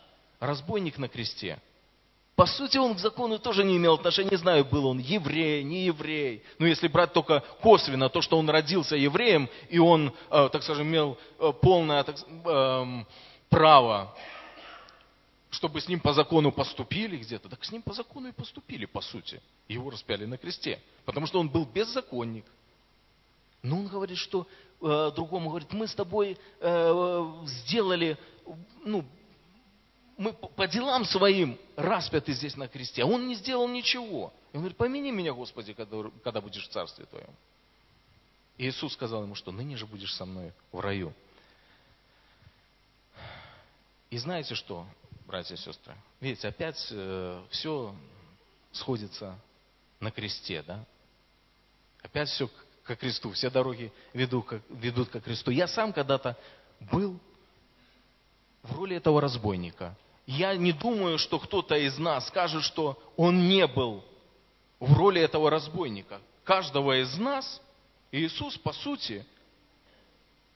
разбойник 0.40 0.98
на 0.98 1.09
кресте. 1.09 1.61
По 2.40 2.46
сути, 2.46 2.78
он 2.78 2.94
к 2.94 2.98
закону 2.98 3.38
тоже 3.38 3.64
не 3.64 3.76
имел 3.76 3.96
отношения. 3.96 4.30
Не 4.30 4.38
знаю, 4.38 4.64
был 4.64 4.87
он 4.87 4.98
еврей, 4.98 5.62
не 5.62 5.85
еврей. 5.85 6.42
Но 6.59 6.66
если 6.66 6.88
брать 6.88 7.12
только 7.12 7.40
косвенно 7.61 8.09
то, 8.09 8.22
что 8.22 8.38
он 8.38 8.48
родился 8.48 8.96
евреем, 8.96 9.46
и 9.68 9.78
он, 9.78 10.14
э, 10.30 10.48
так 10.50 10.62
скажем, 10.62 10.88
имел 10.88 11.18
э, 11.38 11.52
полное 11.61 12.02
так, 12.02 12.16
эм, 12.46 13.06
право, 13.50 14.16
чтобы 15.50 15.83
с 15.83 15.88
ним 15.88 16.00
по 16.00 16.14
закону 16.14 16.50
поступили 16.50 17.18
где-то, 17.18 17.50
так 17.50 17.62
с 17.62 17.72
ним 17.72 17.83
по 17.83 17.92
закону 17.92 18.28
и 18.28 18.33
поступили, 18.33 18.87
по 18.87 19.02
сути. 19.02 19.42
Его 19.68 19.90
распяли 19.90 20.24
на 20.24 20.38
кресте. 20.38 20.80
Потому 21.04 21.26
что 21.26 21.40
он 21.40 21.50
был 21.50 21.66
беззаконник. 21.66 22.46
Но 23.62 23.78
он 23.78 23.88
говорит, 23.88 24.18
что 24.18 24.46
э, 24.80 25.12
другому 25.14 25.50
говорит, 25.50 25.72
мы 25.72 25.86
с 25.86 25.94
тобой 25.94 26.38
э, 26.60 27.32
сделали, 27.46 28.16
ну, 28.84 29.04
мы 30.16 30.32
по 30.32 30.66
делам 30.66 31.04
своим 31.04 31.58
распяты 31.76 32.32
здесь 32.32 32.56
на 32.56 32.68
кресте, 32.68 33.02
а 33.02 33.06
он 33.06 33.26
не 33.26 33.34
сделал 33.34 33.68
ничего. 33.68 34.32
И 34.52 34.56
он 34.56 34.62
говорит, 34.62 34.76
помяни 34.76 35.10
меня, 35.10 35.32
Господи, 35.32 35.72
когда, 35.72 36.10
когда 36.22 36.40
будешь 36.40 36.66
в 36.66 36.70
Царстве 36.70 37.06
Твоем. 37.06 37.30
И 38.58 38.68
Иисус 38.68 38.92
сказал 38.92 39.22
ему, 39.22 39.34
что 39.34 39.52
ныне 39.52 39.76
же 39.76 39.86
будешь 39.86 40.14
со 40.14 40.26
мной 40.26 40.52
в 40.72 40.80
раю. 40.80 41.14
И 44.10 44.18
знаете 44.18 44.54
что, 44.54 44.86
братья 45.26 45.54
и 45.54 45.58
сестры? 45.58 45.94
Видите, 46.20 46.48
опять 46.48 46.86
э, 46.90 47.42
все 47.50 47.94
сходится 48.72 49.38
на 50.00 50.10
кресте, 50.10 50.62
да? 50.62 50.84
Опять 52.02 52.28
все 52.28 52.50
ко 52.84 52.96
кресту, 52.96 53.30
все 53.32 53.50
дороги 53.50 53.92
ведут, 54.12 54.46
как, 54.46 54.62
ведут 54.68 55.10
ко 55.10 55.20
кресту. 55.20 55.50
Я 55.50 55.68
сам 55.68 55.92
когда-то 55.92 56.36
был 56.80 57.18
в 58.62 58.76
роли 58.76 58.96
этого 58.96 59.20
разбойника. 59.20 59.96
Я 60.26 60.54
не 60.56 60.72
думаю, 60.72 61.18
что 61.18 61.38
кто-то 61.38 61.76
из 61.76 61.98
нас 61.98 62.28
скажет, 62.28 62.62
что 62.62 63.00
он 63.16 63.48
не 63.48 63.66
был 63.66 64.04
в 64.78 64.96
роли 64.96 65.20
этого 65.20 65.50
разбойника. 65.50 66.20
Каждого 66.44 67.00
из 67.00 67.16
нас 67.18 67.60
Иисус, 68.12 68.56
по 68.58 68.72
сути, 68.72 69.24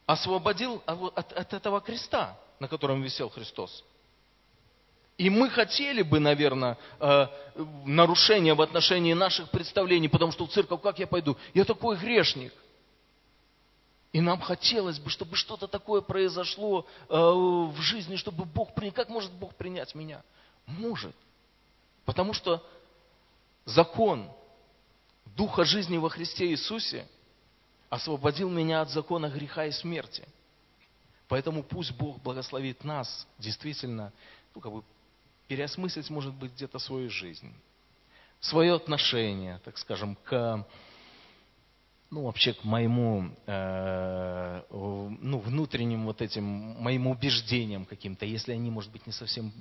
освободил 0.06 0.82
от, 0.86 1.32
от 1.32 1.52
этого 1.52 1.80
креста, 1.80 2.38
на 2.58 2.68
котором 2.68 3.02
висел 3.02 3.30
Христос. 3.30 3.84
И 5.16 5.30
мы 5.30 5.48
хотели 5.48 6.02
бы, 6.02 6.18
наверное, 6.18 6.76
э, 6.98 7.26
нарушения 7.84 8.54
в 8.54 8.60
отношении 8.60 9.12
наших 9.12 9.50
представлений, 9.50 10.08
потому 10.08 10.32
что 10.32 10.46
в 10.46 10.50
церковь 10.50 10.80
как 10.82 10.98
я 10.98 11.06
пойду? 11.06 11.36
Я 11.54 11.64
такой 11.64 11.96
грешник. 11.96 12.52
И 14.12 14.20
нам 14.20 14.40
хотелось 14.40 14.98
бы, 14.98 15.10
чтобы 15.10 15.36
что-то 15.36 15.66
такое 15.68 16.00
произошло 16.00 16.86
э, 17.08 17.14
в 17.16 17.76
жизни, 17.80 18.16
чтобы 18.16 18.44
Бог 18.44 18.74
принял. 18.74 18.92
Как 18.92 19.08
может 19.08 19.32
Бог 19.32 19.54
принять 19.54 19.94
меня? 19.94 20.22
Может. 20.66 21.14
Потому 22.04 22.32
что 22.32 22.64
закон 23.64 24.30
Духа 25.36 25.64
жизни 25.64 25.96
во 25.96 26.10
Христе 26.10 26.46
Иисусе 26.50 27.08
освободил 27.88 28.50
меня 28.50 28.82
от 28.82 28.90
закона 28.90 29.28
греха 29.28 29.66
и 29.66 29.72
смерти. 29.72 30.26
Поэтому 31.28 31.62
пусть 31.62 31.92
Бог 31.92 32.20
благословит 32.22 32.84
нас 32.84 33.26
действительно, 33.38 34.12
ну, 34.54 34.60
как 34.60 34.72
бы 34.72 34.84
переосмыслить, 35.48 36.10
может 36.10 36.34
быть, 36.34 36.52
где-то 36.52 36.78
свою 36.78 37.10
жизнь, 37.10 37.52
свое 38.40 38.74
отношение, 38.74 39.60
так 39.64 39.78
скажем, 39.78 40.16
к, 40.24 40.66
ну, 42.10 42.24
вообще 42.24 42.54
к 42.54 42.64
моему, 42.64 43.30
э, 43.46 44.62
ну, 44.70 45.38
внутренним 45.38 46.04
вот 46.04 46.22
этим, 46.22 46.44
моим 46.44 47.06
убеждениям 47.06 47.84
каким-то, 47.84 48.26
если 48.26 48.52
они, 48.52 48.70
может 48.70 48.92
быть, 48.92 49.06
не 49.06 49.12
совсем 49.12 49.52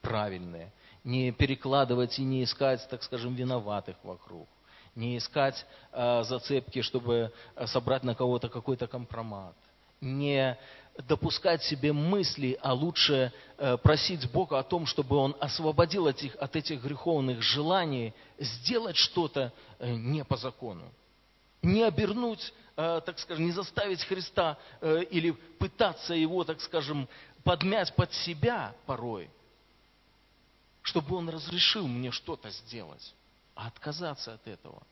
правильные. 0.00 0.72
Не 1.04 1.32
перекладывать 1.32 2.18
и 2.18 2.22
не 2.22 2.44
искать, 2.44 2.86
так 2.90 3.02
скажем, 3.02 3.34
виноватых 3.34 3.96
вокруг. 4.02 4.48
Не 4.94 5.16
искать 5.16 5.64
э, 5.92 6.22
зацепки, 6.24 6.82
чтобы 6.82 7.32
собрать 7.66 8.04
на 8.04 8.14
кого-то 8.14 8.48
какой-то 8.48 8.86
компромат. 8.86 9.54
Не 10.00 10.58
допускать 10.98 11.62
себе 11.62 11.92
мысли, 11.92 12.58
а 12.60 12.74
лучше 12.74 13.32
э, 13.56 13.76
просить 13.78 14.30
Бога 14.30 14.58
о 14.58 14.62
том, 14.62 14.86
чтобы 14.86 15.16
Он 15.16 15.34
освободил 15.40 16.06
от 16.06 16.16
этих, 16.16 16.36
от 16.36 16.54
этих 16.56 16.82
греховных 16.82 17.42
желаний, 17.42 18.12
сделать 18.38 18.96
что-то 18.96 19.52
э, 19.78 19.92
не 19.94 20.24
по 20.24 20.36
закону. 20.36 20.84
Не 21.62 21.84
обернуть, 21.84 22.52
э, 22.76 23.00
так 23.04 23.18
скажем, 23.18 23.46
не 23.46 23.52
заставить 23.52 24.04
Христа 24.04 24.58
или 24.82 25.30
пытаться 25.30 26.14
Его, 26.14 26.44
так 26.44 26.60
скажем, 26.60 27.08
подмять 27.42 27.94
под 27.94 28.12
себя 28.12 28.74
порой, 28.86 29.30
чтобы 30.82 31.16
Он 31.16 31.28
разрешил 31.28 31.86
мне 31.86 32.10
что-то 32.10 32.50
сделать, 32.50 33.14
а 33.54 33.68
отказаться 33.68 34.34
от 34.34 34.46
этого. 34.46 34.82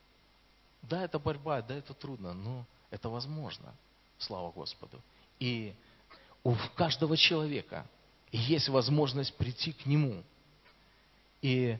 Да, 0.82 1.04
это 1.04 1.18
борьба, 1.18 1.60
да, 1.60 1.74
это 1.74 1.92
трудно, 1.92 2.32
но 2.32 2.64
это 2.90 3.10
возможно. 3.10 3.74
Слава 4.18 4.50
Господу. 4.50 5.00
И 5.38 5.74
у 6.44 6.55
каждого 6.74 7.16
человека 7.16 7.87
есть 8.33 8.68
возможность 8.68 9.35
прийти 9.37 9.72
к 9.72 9.87
Нему. 9.87 10.22
И, 11.42 11.79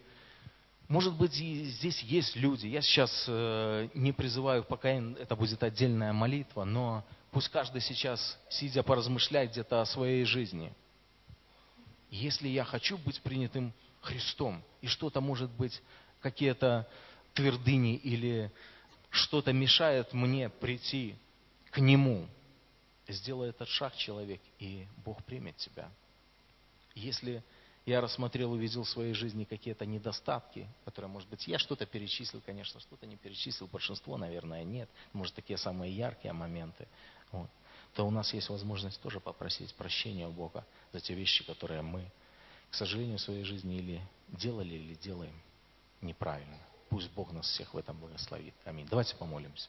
может 0.89 1.15
быть, 1.17 1.33
здесь 1.33 2.01
есть 2.03 2.37
люди. 2.37 2.67
Я 2.67 2.83
сейчас 2.83 3.25
э, 3.29 3.89
не 3.95 4.13
призываю 4.13 4.65
пока 4.65 4.91
это 4.91 5.37
будет 5.37 5.63
отдельная 5.63 6.13
молитва, 6.13 6.65
но 6.65 7.05
пусть 7.31 7.49
каждый 7.49 7.81
сейчас, 7.81 8.39
сидя, 8.49 8.83
поразмышляет 8.83 9.53
где-то 9.53 9.81
о 9.81 9.87
своей 9.87 10.25
жизни. 10.25 10.73
Если 12.11 12.49
я 12.49 12.65
хочу 12.65 12.99
быть 12.99 13.21
принятым 13.23 13.73
Христом, 14.01 14.63
и 14.81 14.87
что-то, 14.87 15.21
может 15.21 15.51
быть, 15.51 15.81
какие-то 16.21 16.89
твердыни 17.35 17.95
или 17.97 18.51
что-то 19.11 19.53
мешает 19.53 20.13
мне 20.13 20.49
прийти 20.49 21.15
к 21.71 21.79
Нему– 21.79 22.27
сделай 23.13 23.51
этот 23.51 23.69
шаг, 23.69 23.95
человек, 23.97 24.41
и 24.59 24.87
Бог 25.05 25.23
примет 25.25 25.57
тебя. 25.57 25.91
Если 26.95 27.43
я 27.87 28.01
рассмотрел, 28.01 28.53
увидел 28.53 28.85
в 28.85 28.89
своей 28.89 29.15
жизни 29.15 29.45
какие-то 29.45 29.87
недостатки, 29.87 30.69
которые, 30.85 31.11
может 31.11 31.29
быть, 31.29 31.47
я 31.47 31.59
что-то 31.59 31.87
перечислил, 31.87 32.43
конечно, 32.45 32.79
что-то 32.81 33.07
не 33.07 33.17
перечислил, 33.17 33.69
большинство, 33.69 34.17
наверное, 34.17 34.65
нет, 34.65 34.89
может, 35.13 35.35
такие 35.35 35.57
самые 35.57 35.93
яркие 35.93 36.33
моменты, 36.33 36.87
вот, 37.33 37.51
то 37.95 38.07
у 38.07 38.11
нас 38.11 38.33
есть 38.35 38.49
возможность 38.49 39.01
тоже 39.01 39.19
попросить 39.19 39.75
прощения 39.75 40.29
у 40.29 40.33
Бога 40.33 40.65
за 40.93 41.01
те 41.01 41.15
вещи, 41.15 41.45
которые 41.45 41.83
мы, 41.83 42.11
к 42.71 42.75
сожалению, 42.75 43.19
в 43.19 43.23
своей 43.23 43.45
жизни 43.45 43.79
или 43.79 44.01
делали, 44.29 44.75
или 44.75 44.95
делаем 44.95 45.35
неправильно. 46.01 46.59
Пусть 46.89 47.11
Бог 47.13 47.33
нас 47.33 47.47
всех 47.47 47.75
в 47.75 47.79
этом 47.79 47.99
благословит. 47.99 48.55
Аминь. 48.65 48.87
Давайте 48.89 49.17
помолимся. 49.17 49.69